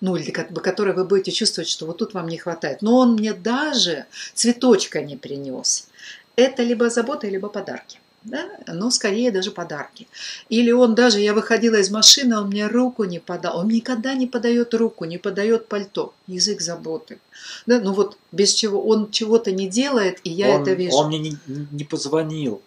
[0.00, 2.82] ну или как бы который вы будете чувствовать, что вот тут вам не хватает.
[2.82, 5.88] Но он мне даже цветочка не принес.
[6.34, 8.00] Это либо забота, либо подарки.
[8.24, 8.48] Да?
[8.66, 10.06] Но скорее даже подарки.
[10.48, 13.58] Или он даже, я выходила из машины, он мне руку не подал.
[13.58, 16.14] Он никогда не подает руку, не подает пальто.
[16.26, 17.18] Язык заботы.
[17.66, 17.80] Да?
[17.80, 20.96] Ну вот без чего он чего-то не делает, и я он, это вижу.
[20.96, 22.62] он мне не, не позвонил.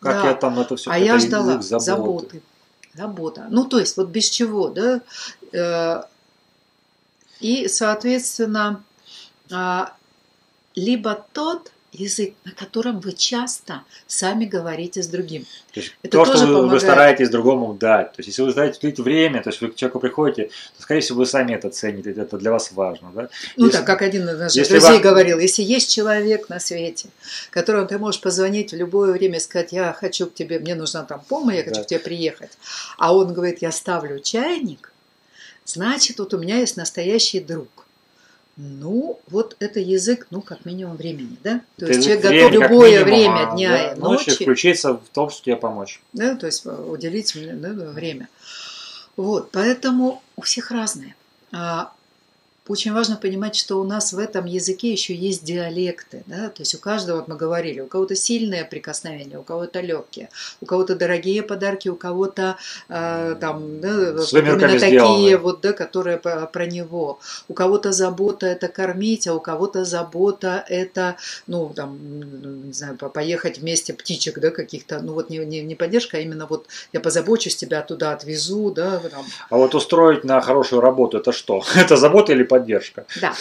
[0.00, 0.28] Как Да.
[0.28, 2.42] я там это все а я ждала заботы.
[2.94, 3.46] Забота.
[3.50, 5.00] Ну, то есть, вот без чего, да?
[5.52, 6.02] Э,
[7.40, 8.82] И, соответственно,
[9.50, 9.94] а,
[10.74, 15.44] либо тот, язык, на котором вы часто сами говорите с другим.
[15.72, 16.82] То, есть Это то тоже что вы, вы помогает.
[16.82, 18.12] стараетесь другому дать.
[18.12, 21.00] То есть, если вы знаете уделить время, то есть вы к человеку приходите, то, скорее
[21.00, 23.10] всего, вы сами это цените, это для вас важно.
[23.14, 23.28] Да?
[23.56, 27.08] Ну Если- так, как один из наших друзей вам- говорил, если есть человек на свете,
[27.50, 31.02] которому ты можешь позвонить в любое время и сказать, я хочу к тебе, мне нужна
[31.02, 31.82] там помощь, я хочу Да.
[31.82, 32.50] к тебе приехать,
[32.98, 34.92] а он говорит, я ставлю чайник,
[35.64, 37.68] значит, вот у меня есть настоящий друг.
[38.56, 41.62] Ну, вот это язык, ну, как минимум времени, да?
[41.76, 44.44] То Это есть человек времени готов любое минимум, время а, дня да, и ночи ночи,
[44.44, 46.02] включиться в том, что тебе помочь.
[46.12, 48.28] да, то есть э, уделить да, время.
[49.16, 51.14] Вот, поэтому у всех разные.
[51.52, 51.92] А,
[52.70, 56.72] Очень важно понимать, что у нас в этом языке еще есть диалекты, да, то есть
[56.76, 60.28] у каждого, вот мы говорили, у кого-то сильное прикосновение, у кого-то легкие,
[60.60, 66.18] у кого-то дорогие подарки, у кого-то э, там, да, Своими именно такие вот, да, которые
[66.18, 67.18] про него.
[67.48, 71.16] У кого-то забота это кормить, а у кого-то забота это,
[71.48, 71.98] ну, там,
[72.68, 76.20] не знаю, по- поехать вместе птичек, да, каких-то, ну, вот не, не, не поддержка, а
[76.20, 81.18] именно вот я позабочусь, тебя туда отвезу, да, там, А вот устроить на хорошую работу
[81.18, 81.64] это что?
[81.74, 82.59] Это забота или поддержка?
[83.20, 83.34] Да.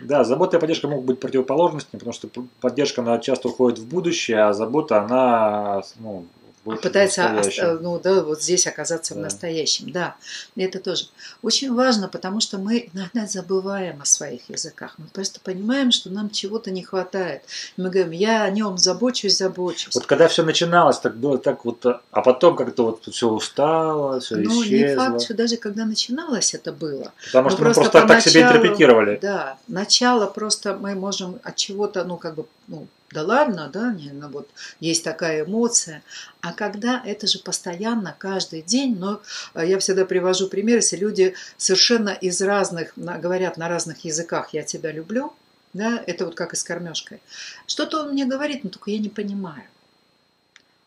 [0.00, 2.28] Да, забота и поддержка могут быть противоположностями, потому что
[2.60, 6.24] поддержка она часто уходит в будущее, а забота она ну,
[6.68, 9.24] больше в пытается ост- ну, да, вот здесь оказаться в Да.
[9.24, 9.90] настоящем.
[9.90, 10.16] Да,
[10.56, 11.06] это тоже
[11.42, 14.94] очень важно, потому что мы иногда забываем о своих языках.
[14.98, 17.42] Мы просто понимаем, что нам чего-то не хватает.
[17.76, 19.94] Мы говорим, я о нем забочусь, забочусь.
[19.94, 24.36] Вот когда все начиналось, так было так вот, а потом как-то вот все устало, все
[24.36, 25.04] не исчезло.
[25.04, 27.12] факт, что даже когда начиналось это было.
[27.26, 29.18] Потому ну, что мы просто просто так себе поначалу- интерпретировали.
[29.22, 34.10] Да, начало просто мы можем от чего-то, ну, как бы, ну, да ладно, да, не,
[34.10, 34.48] ну, вот
[34.80, 36.02] есть такая эмоция.
[36.40, 39.20] А когда это же постоянно, каждый день, но
[39.54, 44.62] э, я всегда привожу пример, если люди совершенно из разных, говорят на разных языках «я
[44.62, 45.32] тебя люблю»,
[45.72, 47.20] да, это вот как и с кормежкой.
[47.66, 49.64] Что-то он мне говорит, но только я не понимаю.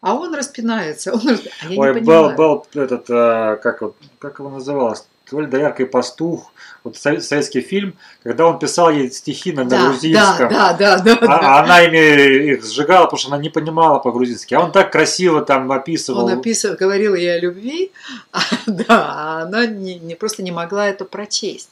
[0.02, 2.36] А он распинается, он, а я Ой, не был, понимаю.
[2.36, 5.06] был этот, э, как, вот, как его называлось,
[5.40, 6.52] ли «Доярка и пастух»,
[6.84, 10.50] вот сове- советский фильм, когда он писал ей стихи на, на да, грузинском.
[10.50, 14.00] да, да, да, да, А, а она ими их сжигала, потому что она не понимала
[14.00, 14.54] по-грузински.
[14.56, 16.26] А он так красиво там описывал.
[16.26, 17.92] Он описывал, говорил ей о любви,
[18.32, 21.70] а, да, а она не, не- просто не могла это прочесть.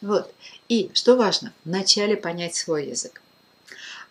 [0.00, 0.32] Вот.
[0.68, 3.20] И что важно, вначале понять свой язык.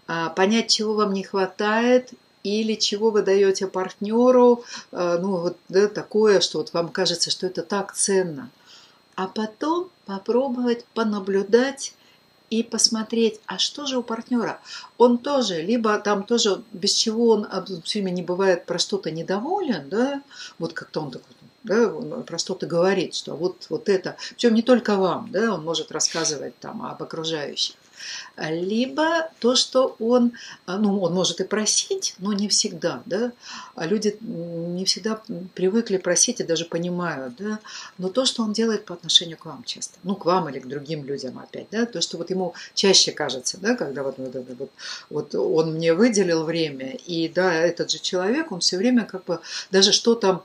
[0.07, 2.11] А, понять, чего вам не хватает,
[2.43, 7.47] или чего вы даете партнеру, а, ну вот да, такое, что вот вам кажется, что
[7.47, 8.49] это так ценно.
[9.17, 11.95] А потом попробовать понаблюдать
[12.51, 14.61] и посмотреть, а что же у партнера?
[14.99, 17.47] Он тоже, либо там тоже, без чего он
[17.83, 20.21] все время не бывает про что-то недоволен, да,
[20.59, 24.61] вот как-то он такой, да, он про что-то говорит, что вот, вот это, причем не
[24.61, 27.75] только вам, да, он может рассказывать там об окружающих.
[28.37, 30.33] Либо то, что он,
[30.65, 33.31] а, ну, он может и просить, но не всегда, да,
[33.75, 35.21] а люди не всегда
[35.55, 37.59] привыкли просить и даже понимают, да,
[37.97, 40.67] но то, что он делает по отношению к вам часто, ну, к вам или к
[40.67, 44.71] другим людям опять, да, то, что вот ему чаще кажется, да, когда вот, вот, вот,
[45.09, 49.39] вот он мне выделил время, и да, этот же человек, он все время как бы
[49.71, 50.43] даже что-то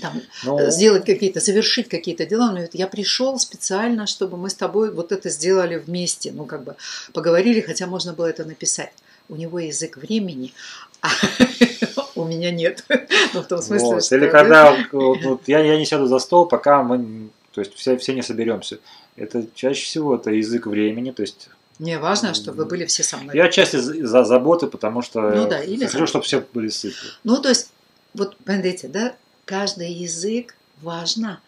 [0.00, 2.44] там, Ну, сделать какие-то, завершить какие-то дела.
[2.44, 6.32] Он говорит, я пришел специально, чтобы мы с тобой вот это сделали вместе.
[6.32, 6.76] Ну, как бы
[7.12, 8.92] поговорили, хотя можно было это написать.
[9.28, 10.54] У него язык времени,
[11.02, 11.08] а
[12.18, 12.84] у меня нет.
[13.34, 14.04] Ну, в том смысле, вот.
[14.04, 14.16] что...
[14.16, 17.74] Или да, когда вот, вот я, я не сяду за стол, пока мы, то есть
[17.74, 18.78] все, все не соберемся.
[19.16, 23.18] Это чаще всего это язык времени, то есть Мне важно, чтобы вы были все со
[23.18, 23.36] мной.
[23.36, 26.96] я отчасти за, за заботы, потому что Ну да, или хочу, чтобы все были сыты.
[27.24, 27.70] Ну, то есть,
[28.14, 29.14] вот, смотрите, да,
[29.48, 31.40] каждый язык важно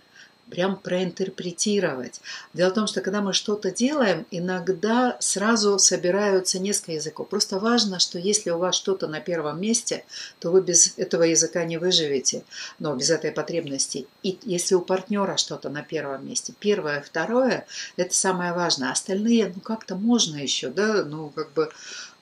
[0.48, 2.20] прям проинтерпретировать.
[2.54, 7.28] Дело в том, что когда мы что-то делаем, иногда сразу собираются несколько языков.
[7.28, 10.04] Просто важно, что если у вас что-то на первом месте,
[10.40, 12.42] то вы без этого языка не выживете,
[12.78, 14.06] но без этой потребности.
[14.22, 18.90] И если у партнера что-то на первом месте, первое, второе, это самое важное.
[18.90, 21.70] Остальные, ну как-то можно еще, да, ну как бы,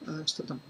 [0.06, 0.60] э, что там,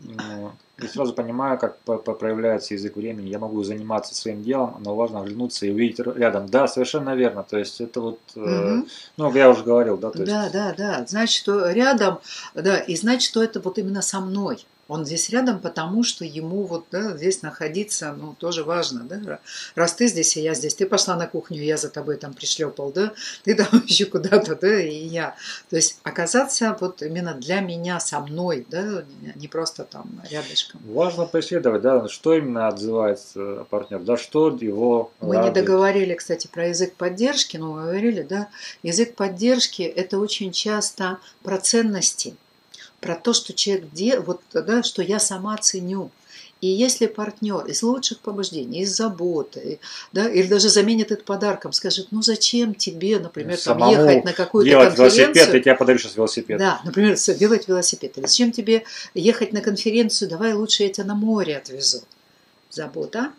[0.00, 3.28] Ну, Я сразу понимаю, как проявляется язык времени.
[3.28, 6.46] Я могу заниматься своим делом, но важно оглянуться и увидеть рядом.
[6.48, 7.44] Да, совершенно верно.
[7.48, 8.88] То есть это вот, э, Мгм.
[9.16, 11.06] ну, я уже говорил, да, то есть Да, да, да.
[11.06, 12.18] Значит, что рядом,
[12.54, 14.66] да, и значит, что это вот именно со мной.
[14.88, 19.38] Он здесь рядом, потому что ему вот да, здесь находиться, ну, тоже важно, да.
[19.74, 22.92] Раз ты здесь, и я здесь, ты пошла на кухню, я за тобой там пришлепал,
[22.92, 23.12] да,
[23.44, 25.34] ты там еще куда-то, да, и я.
[25.70, 30.80] То есть оказаться вот именно для меня, со мной, да, не просто там рядышком.
[30.86, 35.54] Важно преследовать, да, что именно отзывается партнер, да, что его Мы радует.
[35.54, 38.48] не договорили, кстати, про язык поддержки, но мы говорили, да,
[38.82, 42.34] язык поддержки– это очень часто про ценности,
[43.04, 46.10] про то, что человек, де, вот, да, что я сама ценю.
[46.62, 49.78] И если партнер из лучших побуждений, из заботы,
[50.14, 54.70] да, или даже заменит это подарком, скажет, ну зачем тебе, например, там, ехать на какую-то
[54.70, 55.26] делать конференцию.
[55.34, 56.58] велосипед, я тебе подарю сейчас велосипед.
[56.58, 58.16] Да, например, делать велосипед.
[58.16, 62.02] Или зачем тебе ехать на конференцию, давай лучше я тебя на море отвезу.
[62.70, 63.32] Забота,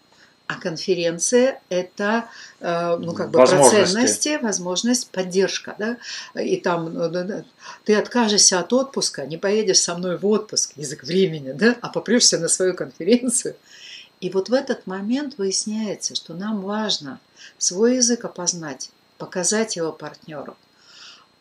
[0.48, 2.30] а конференция– это
[2.60, 5.76] э, ну, как бы про ценности, возможность, поддержка.
[5.80, 5.98] Да?
[6.40, 7.44] И там ну,
[7.84, 11.76] ты откажешься от отпуска, не поедешь со мной в отпуск, язык времени, да?
[11.82, 13.56] а попрешься на свою конференцию.
[14.22, 17.20] И вот в этот момент выясняется, что нам важно
[17.58, 20.56] свой язык опознать, показать его партнеру,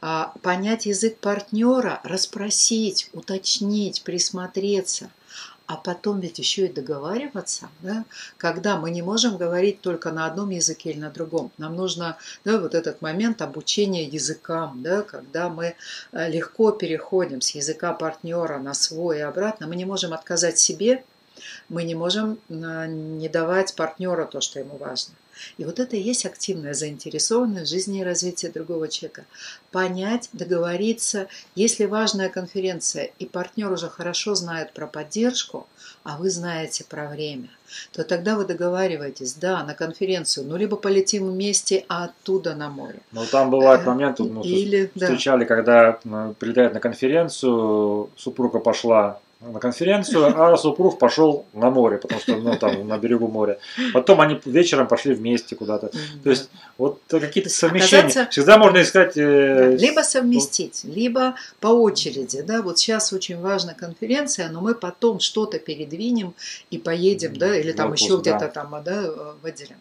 [0.01, 5.11] а понять язык партнера, расспросить, уточнить, присмотреться–
[5.66, 8.05] а потом ведь еще и договариваться, да,
[8.37, 11.50] когда мы не можем говорить только на одном языке или на другом.
[11.57, 15.74] Нам нужно да, вот этот момент обучения языкам, да, когда мы
[16.12, 19.66] э, легко переходим с языка партнера на свой и обратно.
[19.66, 21.03] Мы не можем отказать себе,
[21.68, 25.14] мы не можем э, не давать партнеру то, что ему важно.
[25.59, 29.25] И вот это и есть активная заинтересованность в жизни и развитии другого человека.
[29.70, 35.66] Понять, договориться, если важная конференция, и партнер уже хорошо знает про поддержку,
[36.03, 37.49] а вы знаете про время,
[37.92, 43.01] то тогда вы договариваетесь, да, на конференцию, ну, либо полетим вместе, а оттуда на море.
[43.12, 45.47] Ну, там бывает э, момент, ну, Или, встречали, да.
[45.47, 49.20] когда э, прилетает на конференцию, супруга пошла
[49.53, 53.59] на конференцию, а супруг пошел на море, потому что ну, там на берегу моря.
[53.93, 55.91] Потом они вечером пошли вместе куда-то.
[56.23, 58.05] То есть вот какие-то совмещения.
[58.05, 58.31] Оказаться...
[58.31, 59.17] Всегда можно искать...
[59.17, 59.77] Э...
[59.77, 62.43] Либо совместить, либо по очереди.
[62.43, 62.63] Да?
[62.63, 66.35] Вот сейчас очень важна конференция, но мы потом что-то передвинем
[66.71, 68.49] и поедем, да, или там Вопрос, еще где-то да.
[68.49, 69.77] там да, выделим.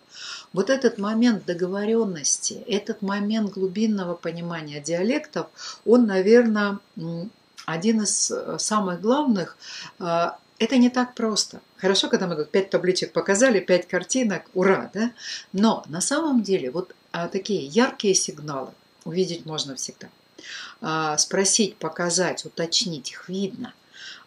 [0.54, 5.48] Вот этот момент договоренности, этот момент глубинного понимания диалектов,
[5.86, 6.78] он, наверное,
[7.66, 9.58] один из э, самых главных
[10.00, 11.62] э, это не так просто.
[11.78, 15.12] Хорошо, когда мы тут пять табличек показали, пять картинок, ура, да?
[15.52, 18.72] Но на самом деле вот а, такие яркие сигналы
[19.04, 20.08] увидеть можно всегда.
[20.82, 23.74] А, спросить, показать, уточнить, их видно.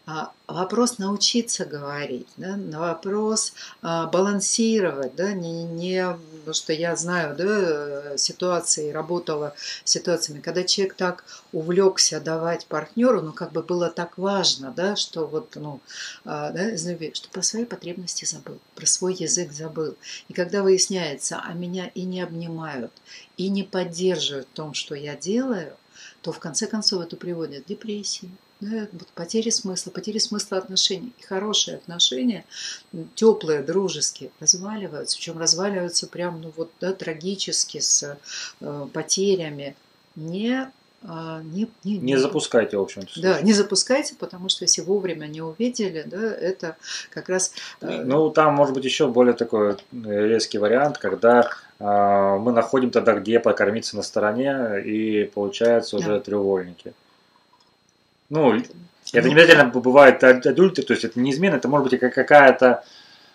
[0.09, 6.95] А, вопрос научиться говорить, да, на вопрос а, балансировать, да, не, не, потому что я
[6.95, 13.65] знаю, да, ситуации, работала с ситуациями, когда человек так увлекся давать партнеру, ну, как бы
[13.65, 15.81] было так важно, да, что вот, ну,
[16.25, 19.97] а, да, что про свои потребности забыл, про свой язык забыл.
[20.29, 22.93] И когда выясняется, а меня и не обнимают,
[23.37, 25.77] и не поддерживают в том, что я делаю,
[26.23, 31.13] то в конце концов это приводит к депрессии, да, вот потери смысла, потери смысла отношений.
[31.19, 32.45] И хорошие отношения,
[33.15, 35.17] теплые, дружеские, разваливаются.
[35.17, 38.19] Причем разваливаются прям, ну вот, да, трагически, с
[38.61, 39.77] э, потерями.
[40.15, 40.71] Не
[41.09, 43.21] а, не, не, не запускайте, в общем-то.
[43.21, 46.77] Да, не запускайте, потому что если вовремя не увидели, да, это
[47.11, 47.53] как раз...
[47.81, 52.91] Э, ну, там может быть еще более такой э, резкий вариант, когда э, мы находим
[52.91, 56.21] тогда, где покормиться на стороне, и получается уже да.
[56.21, 56.93] треугольники.
[58.29, 58.55] Ну,
[59.13, 62.85] это не обязательно бывает адульты, то есть это не измена, это может быть какая-то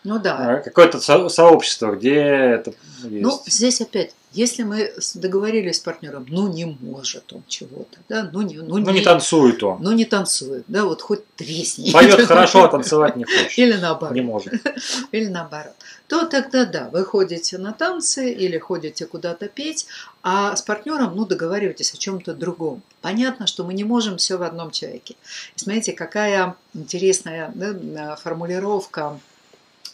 [0.04, 0.62] ну да.
[0.64, 3.24] Какое-то сообщество, где это есть.
[3.24, 8.42] Ну, здесь опять если мы договорились с партнером, ну не может он чего-то, да, ну
[8.42, 11.92] не, ну, ну не, не танцует он, ну не танцует, да, вот хоть тресни.
[11.92, 13.58] Поет хорошо, а танцевать не хочет.
[13.58, 14.16] Или наоборот.
[14.16, 14.54] Не может.
[15.12, 15.74] Или наоборот.
[16.08, 19.88] То тогда да, вы ходите на танцы или ходите куда-то петь,
[20.24, 22.82] а с партнером, ну, договариваетесь о чем-то другом.
[23.02, 25.16] Понятно, что мы не можем все в одном человеке.
[25.56, 29.20] И смотрите, какая интересная да, формулировка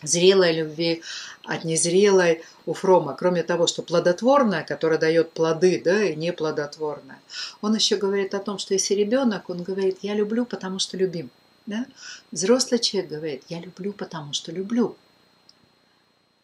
[0.04, 1.02] зрелой любви
[1.44, 7.20] от незрелой у Фрома, кроме того, что плодотворная, которая дает плоды, да, и неплодотворная,
[7.62, 11.30] он еще говорит о том, что если ребенок, он говорит, я люблю, потому что любим.
[11.66, 11.86] Да?
[12.32, 14.96] Взрослый человек говорит, я люблю, потому что люблю.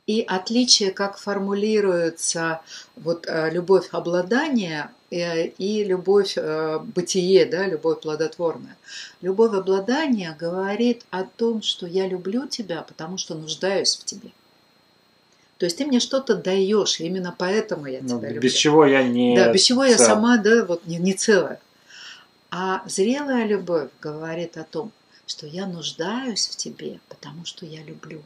[0.06, 2.62] И отличие, как формулируется
[2.98, 8.76] вот, э, любовь обладания и любовь э, бытие, да, любовь плодотворная.
[9.22, 14.32] Любовь обладания говорит о том, что я люблю тебя, потому что нуждаюсь в тебе.
[15.60, 18.42] То есть ты мне что-то даешь, и именно поэтому я ну, тебя люблю.
[18.42, 19.92] Без чего я не Да, без чего цел.
[19.92, 21.60] я сама, да, вот не, не целая.
[22.50, 24.92] А зрелая любовь говорит о том,
[25.26, 28.22] что я нуждаюсь в тебе, потому что я люблю.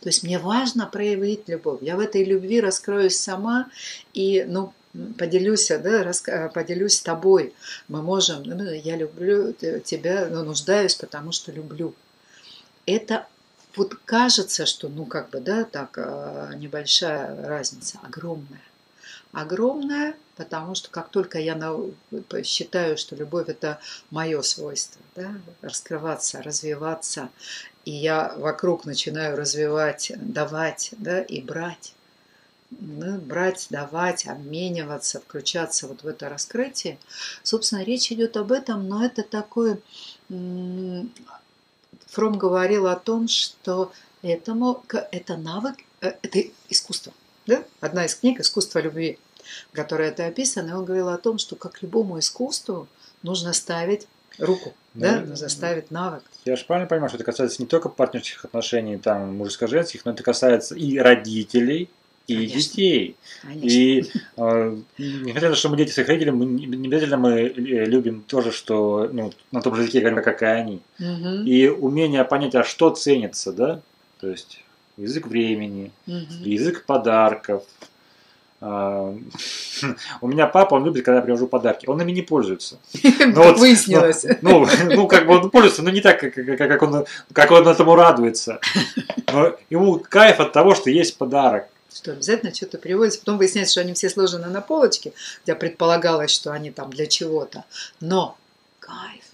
[0.00, 1.80] То есть мне важно проявить любовь.
[1.82, 3.68] Я в этой любви раскроюсь сама
[4.12, 4.72] и, ну,
[5.18, 6.22] поделюсь, да, рас,
[6.54, 7.54] поделюсь с тобой.
[7.88, 11.94] Мы можем, ну, я люблю тебя, но нуждаюсь, потому что люблю.
[12.86, 13.26] это
[13.76, 18.62] вот кажется, что, ну, как бы, да, так, а, небольшая разница, огромная.
[19.32, 21.60] Огромная, потому что как только я
[22.42, 23.78] считаю, что любовь– это
[24.10, 27.28] мое свойство, да, раскрываться, развиваться,
[27.84, 31.92] и я вокруг начинаю развивать, давать, да, и брать,
[32.70, 36.98] ну, брать, давать, обмениваться, включаться вот в это раскрытие.
[37.42, 39.78] Собственно, речь идет об этом, но это такое
[40.28, 41.08] Фром
[42.38, 43.92] говорил о том, что
[44.22, 47.12] этому, это навык, э, это искусство.
[47.46, 47.62] Да?
[47.80, 49.18] Одна из книг «Искусство любви»,
[49.72, 52.88] в которой это описано, и он говорил о том, что как любому искусству
[53.22, 54.08] нужно ставить
[54.38, 56.22] руку, да, нужно ставить навык.
[56.44, 60.22] Я же правильно понимаю, что это касается не только партнерских отношений, там, мужско-женских, но это
[60.22, 61.88] касается и родителей,
[62.26, 62.58] и Конечно.
[62.58, 63.16] детей.
[63.42, 63.66] Конечно.
[63.66, 64.04] И
[64.36, 67.50] э, несмотря на то, что мы дети своих родителей, мы, не обязательно мы э,
[67.84, 70.82] любим то же, что ну, на том же языке говорим, как и они.
[70.98, 71.44] Угу.
[71.44, 73.80] И умение понять, а что ценится, да?
[74.20, 74.62] То есть
[74.96, 76.16] язык времени, угу.
[76.42, 77.62] язык подарков.
[78.60, 79.14] А,
[80.20, 81.86] у меня папа, он любит, когда я привожу подарки.
[81.86, 82.80] Он ими не пользуется.
[83.24, 84.26] Но вот, Выяснилось.
[84.42, 87.94] Ну, ну, как бы он пользуется, но не так, как, как, он, как он этому
[87.94, 88.58] радуется.
[89.32, 93.20] Но ему кайф от того, что есть подарок что обязательно что-то переводится.
[93.20, 95.12] Потом выясняется, что они все сложены на полочке,
[95.44, 97.64] где предполагалось, что они там для чего-то.
[98.00, 98.36] Но
[98.80, 99.25] кайф.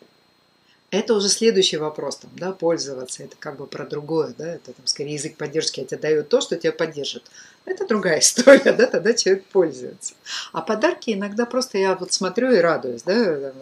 [0.92, 4.86] Это уже следующий вопрос, там, да, пользоваться, это как бы про другое, да, это там
[4.86, 7.22] скорее язык поддержки, а тебе дает то, что тебя поддержит.
[7.64, 10.12] Это другая история, да, тогда человек пользуется.
[10.52, 13.54] А подарки иногда просто я вот смотрю и радуюсь, да,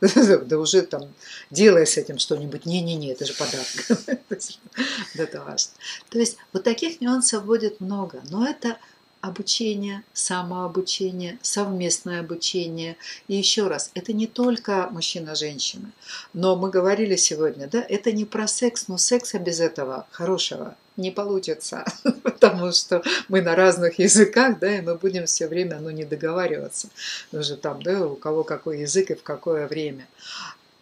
[0.44, 1.10] да уже там
[1.50, 4.18] делая с этим что-нибудь, не-не-не, это же подарок.
[5.14, 5.72] Это важно.
[6.10, 8.76] То есть вот таких нюансов будет много, но это
[9.24, 12.96] обучение, самообучение, совместное обучение.
[13.26, 15.90] И еще раз, это не только мужчина-женщина.
[16.34, 21.10] Но мы говорили сегодня, да, это не про секс, но секса без этого хорошего не
[21.10, 21.84] получится,
[22.22, 26.88] потому что мы на разных языках, да, и мы будем все время, ну, не договариваться.
[27.32, 30.06] Уже там, да, у кого какой язык и в какое время.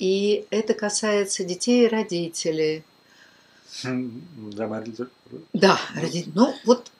[0.00, 2.82] И это касается детей и родителей.
[5.52, 6.32] Да, родители.
[6.34, 6.92] Ну, вот ну,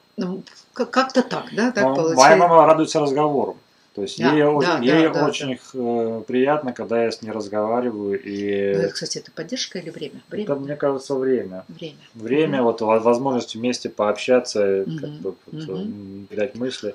[0.73, 2.25] как-то так, да, так Но получается.
[2.25, 3.57] Моя мама радуется разговору.
[3.95, 6.21] То есть да, ей, да, ей да, очень да.
[6.21, 8.19] приятно, когда я с ней разговариваю.
[8.23, 8.75] И...
[8.75, 10.23] Ну, кстати, это поддержка или время?
[10.31, 10.45] время?
[10.45, 11.67] Это, мне кажется, время.
[11.69, 11.99] Время.
[12.15, 12.71] Время, угу.
[12.71, 14.99] вот возможность вместе пообщаться, угу.
[14.99, 16.27] как бы, угу.
[16.31, 16.95] передать мысли.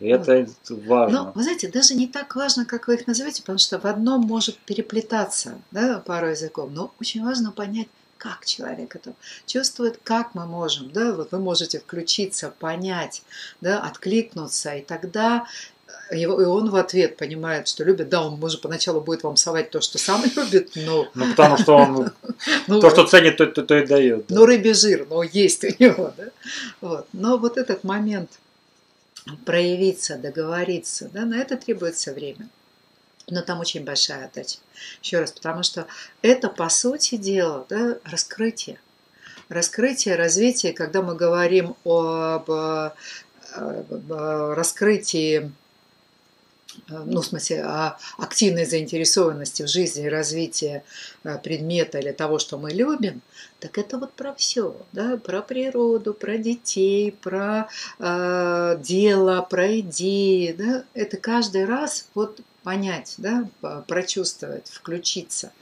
[0.00, 0.26] И вот.
[0.26, 0.50] это
[0.86, 1.24] важно.
[1.24, 4.22] Но, вы знаете, даже не так важно, как вы их назовете, потому что в одном
[4.22, 6.70] может переплетаться да, пару языков.
[6.72, 7.88] Но очень важно понять,
[8.18, 9.14] как человек это
[9.46, 13.22] чувствует, как мы можем, да, вот вы можете включиться, понять,
[13.60, 15.46] да, откликнуться, и тогда
[16.10, 18.08] его, и он в ответ понимает, что любит.
[18.08, 21.08] Да, он, может, поначалу будет вам совать то, что сам любит, но...
[21.14, 22.12] Ну, потому что он
[22.66, 24.26] ну, то, что ценит, то, то, то и дает.
[24.28, 24.34] Да.
[24.34, 26.24] Ну, рыбий жир, но есть у него, да.
[26.80, 27.06] Вот.
[27.12, 28.30] Но вот этот момент
[29.44, 32.48] проявиться, договориться, да, на это требуется время.
[33.30, 34.58] Но там очень большая отдача.
[35.02, 35.86] Еще раз, потому что
[36.22, 38.80] это, по сути дела, да, раскрытие.
[39.48, 42.92] Раскрытие, развитие, когда мы говорим об, об
[44.12, 45.50] раскрытии
[46.88, 50.82] ну, в смысле, о активной заинтересованности в жизни и развитии
[51.24, 53.20] э, предмета или того, что мы любим,
[53.60, 57.68] так это вот про все, да, про природу, про детей, про
[57.98, 63.48] э, дело, про идеи, да, это каждый раз вот понять, да,
[63.86, 65.52] прочувствовать, включиться.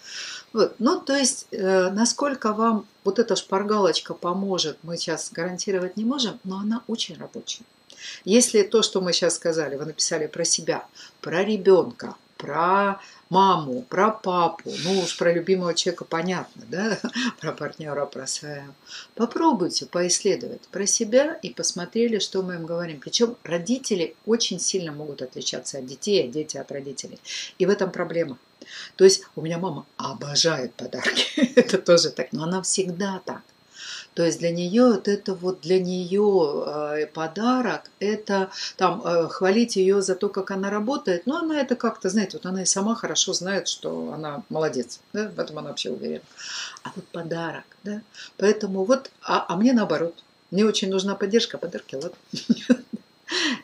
[0.52, 0.74] Вот.
[0.80, 6.40] Ну, то есть, э, насколько вам вот эта шпаргалочка поможет, мы сейчас гарантировать не можем,
[6.42, 7.62] но она очень рабочая.
[8.24, 10.84] Если то, что мы сейчас сказали, вы написали про себя,
[11.20, 13.00] про ребенка, про
[13.30, 16.98] маму, про папу, ну уж про любимого человека понятно, да,
[17.40, 18.72] про партнера, про своего.
[19.14, 23.00] Попробуйте поисследовать про себя и посмотрели, что мы им говорим.
[23.00, 27.18] Причем родители очень сильно могут отличаться от детей, а дети от родителей.
[27.58, 28.38] И в этом проблема.
[28.96, 33.42] То есть у меня мама обожает подарки, это тоже так, но она всегда так.
[34.16, 39.76] То есть для нее вот это вот для нее э, подарок, это там э, хвалить
[39.76, 42.94] ее за то, как она работает, но она это как-то, знаете, вот она и сама
[42.94, 46.24] хорошо знает, что она молодец, да, в этом она вообще уверена.
[46.82, 48.00] А вот подарок, да,
[48.38, 52.16] поэтому вот, а, а мне наоборот, мне очень нужна поддержка, подарки, ладно.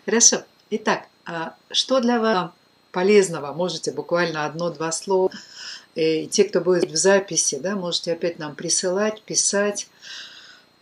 [0.05, 0.43] Хорошо.
[0.69, 2.51] Итак, а что для вас
[2.91, 3.55] полезного?
[3.55, 5.31] Можете буквально одно-два слова.
[5.95, 9.89] И те, кто будет в записи, да, можете опять нам присылать, писать.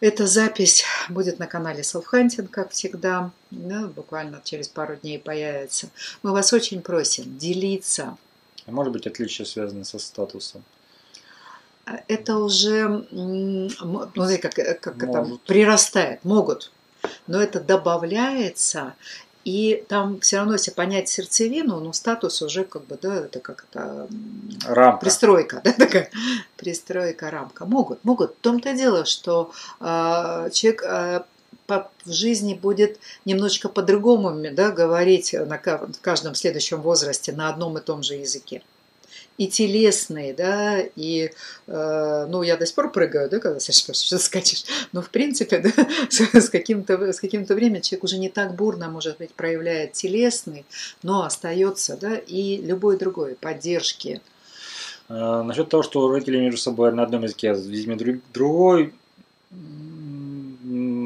[0.00, 3.30] Эта запись будет на канале Self-Hunting, как всегда.
[3.50, 5.90] Да, буквально через пару дней появится.
[6.22, 8.16] Мы вас очень просим делиться.
[8.66, 10.64] А может быть отличие связано со статусом?
[12.08, 13.68] это уже, ну,
[14.40, 16.70] как, как это прирастает, могут,
[17.26, 18.94] но это добавляется,
[19.44, 23.66] и там все равно, если понять сердцевину, ну, статус уже как бы, да, это как
[23.70, 24.06] то
[24.66, 25.00] рамка.
[25.00, 26.10] пристройка, да, такая
[26.56, 27.64] пристройка, рамка.
[27.64, 28.32] Могут, могут.
[28.32, 31.22] В том-то дело, что э, человек э,
[31.66, 37.78] по, в жизни будет немножечко по-другому да, говорить на, в каждом следующем возрасте на одном
[37.78, 38.62] и том же языке
[39.40, 41.30] и телесные, да, и,
[41.66, 45.70] э, ну, я до сих пор прыгаю, да, когда что скачешь, но, в принципе, да,
[46.10, 50.66] с, каким-то, с каким-то временем человек уже не так бурно, может быть, проявляет телесный,
[51.02, 54.20] но остается, да, и любой другой поддержки.
[55.08, 58.92] А, насчет того, что родители между собой на одном языке, а с детьми другой,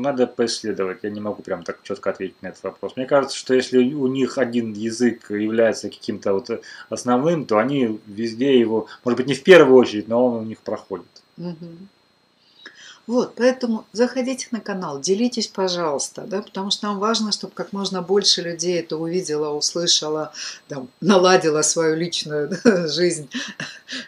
[0.04, 1.00] надо поисследовать.
[1.02, 2.96] Я не могу прям так четко ответить на этот вопрос.
[2.96, 6.50] Мне кажется, что если у них один язык является каким-то вот
[6.88, 10.58] основным, то они везде его, может быть, не в первую очередь, но он у них
[10.60, 11.06] проходит.
[11.36, 11.66] Угу.
[13.06, 18.00] Вот, поэтому заходите на канал, делитесь, пожалуйста, да, потому что нам важно, чтобы как можно
[18.00, 20.32] больше людей это увидело, услышало,
[20.68, 23.28] там, наладило свою личную да, жизнь,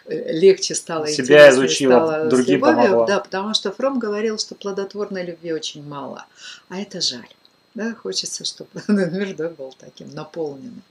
[0.07, 3.05] легче стало, себя изучила, стало другим помогла.
[3.05, 6.25] Да, потому что Фром говорил, что плодотворной любви очень мало,
[6.69, 7.29] а это жаль.
[7.77, 10.81] Да, хочется, чтобы мир да, был таким наполненным.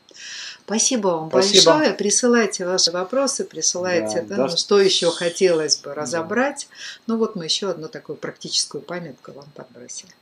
[0.64, 1.72] Спасибо вам Спасибо.
[1.72, 1.94] большое.
[1.94, 4.42] Присылайте ваши вопросы, присылайте, да, да, да.
[4.44, 6.68] Ну, что еще хотелось бы разобрать.
[6.70, 6.76] Да.
[7.08, 10.12] Ну вот мы еще одну такую практическую памятку вам подбросили.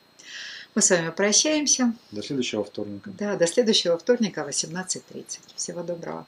[0.75, 1.93] Мы с вами прощаемся.
[2.13, 3.11] До следующего вторника.
[3.11, 5.41] Да, до следующего вторника 18.30.
[5.57, 6.27] Всего доброго.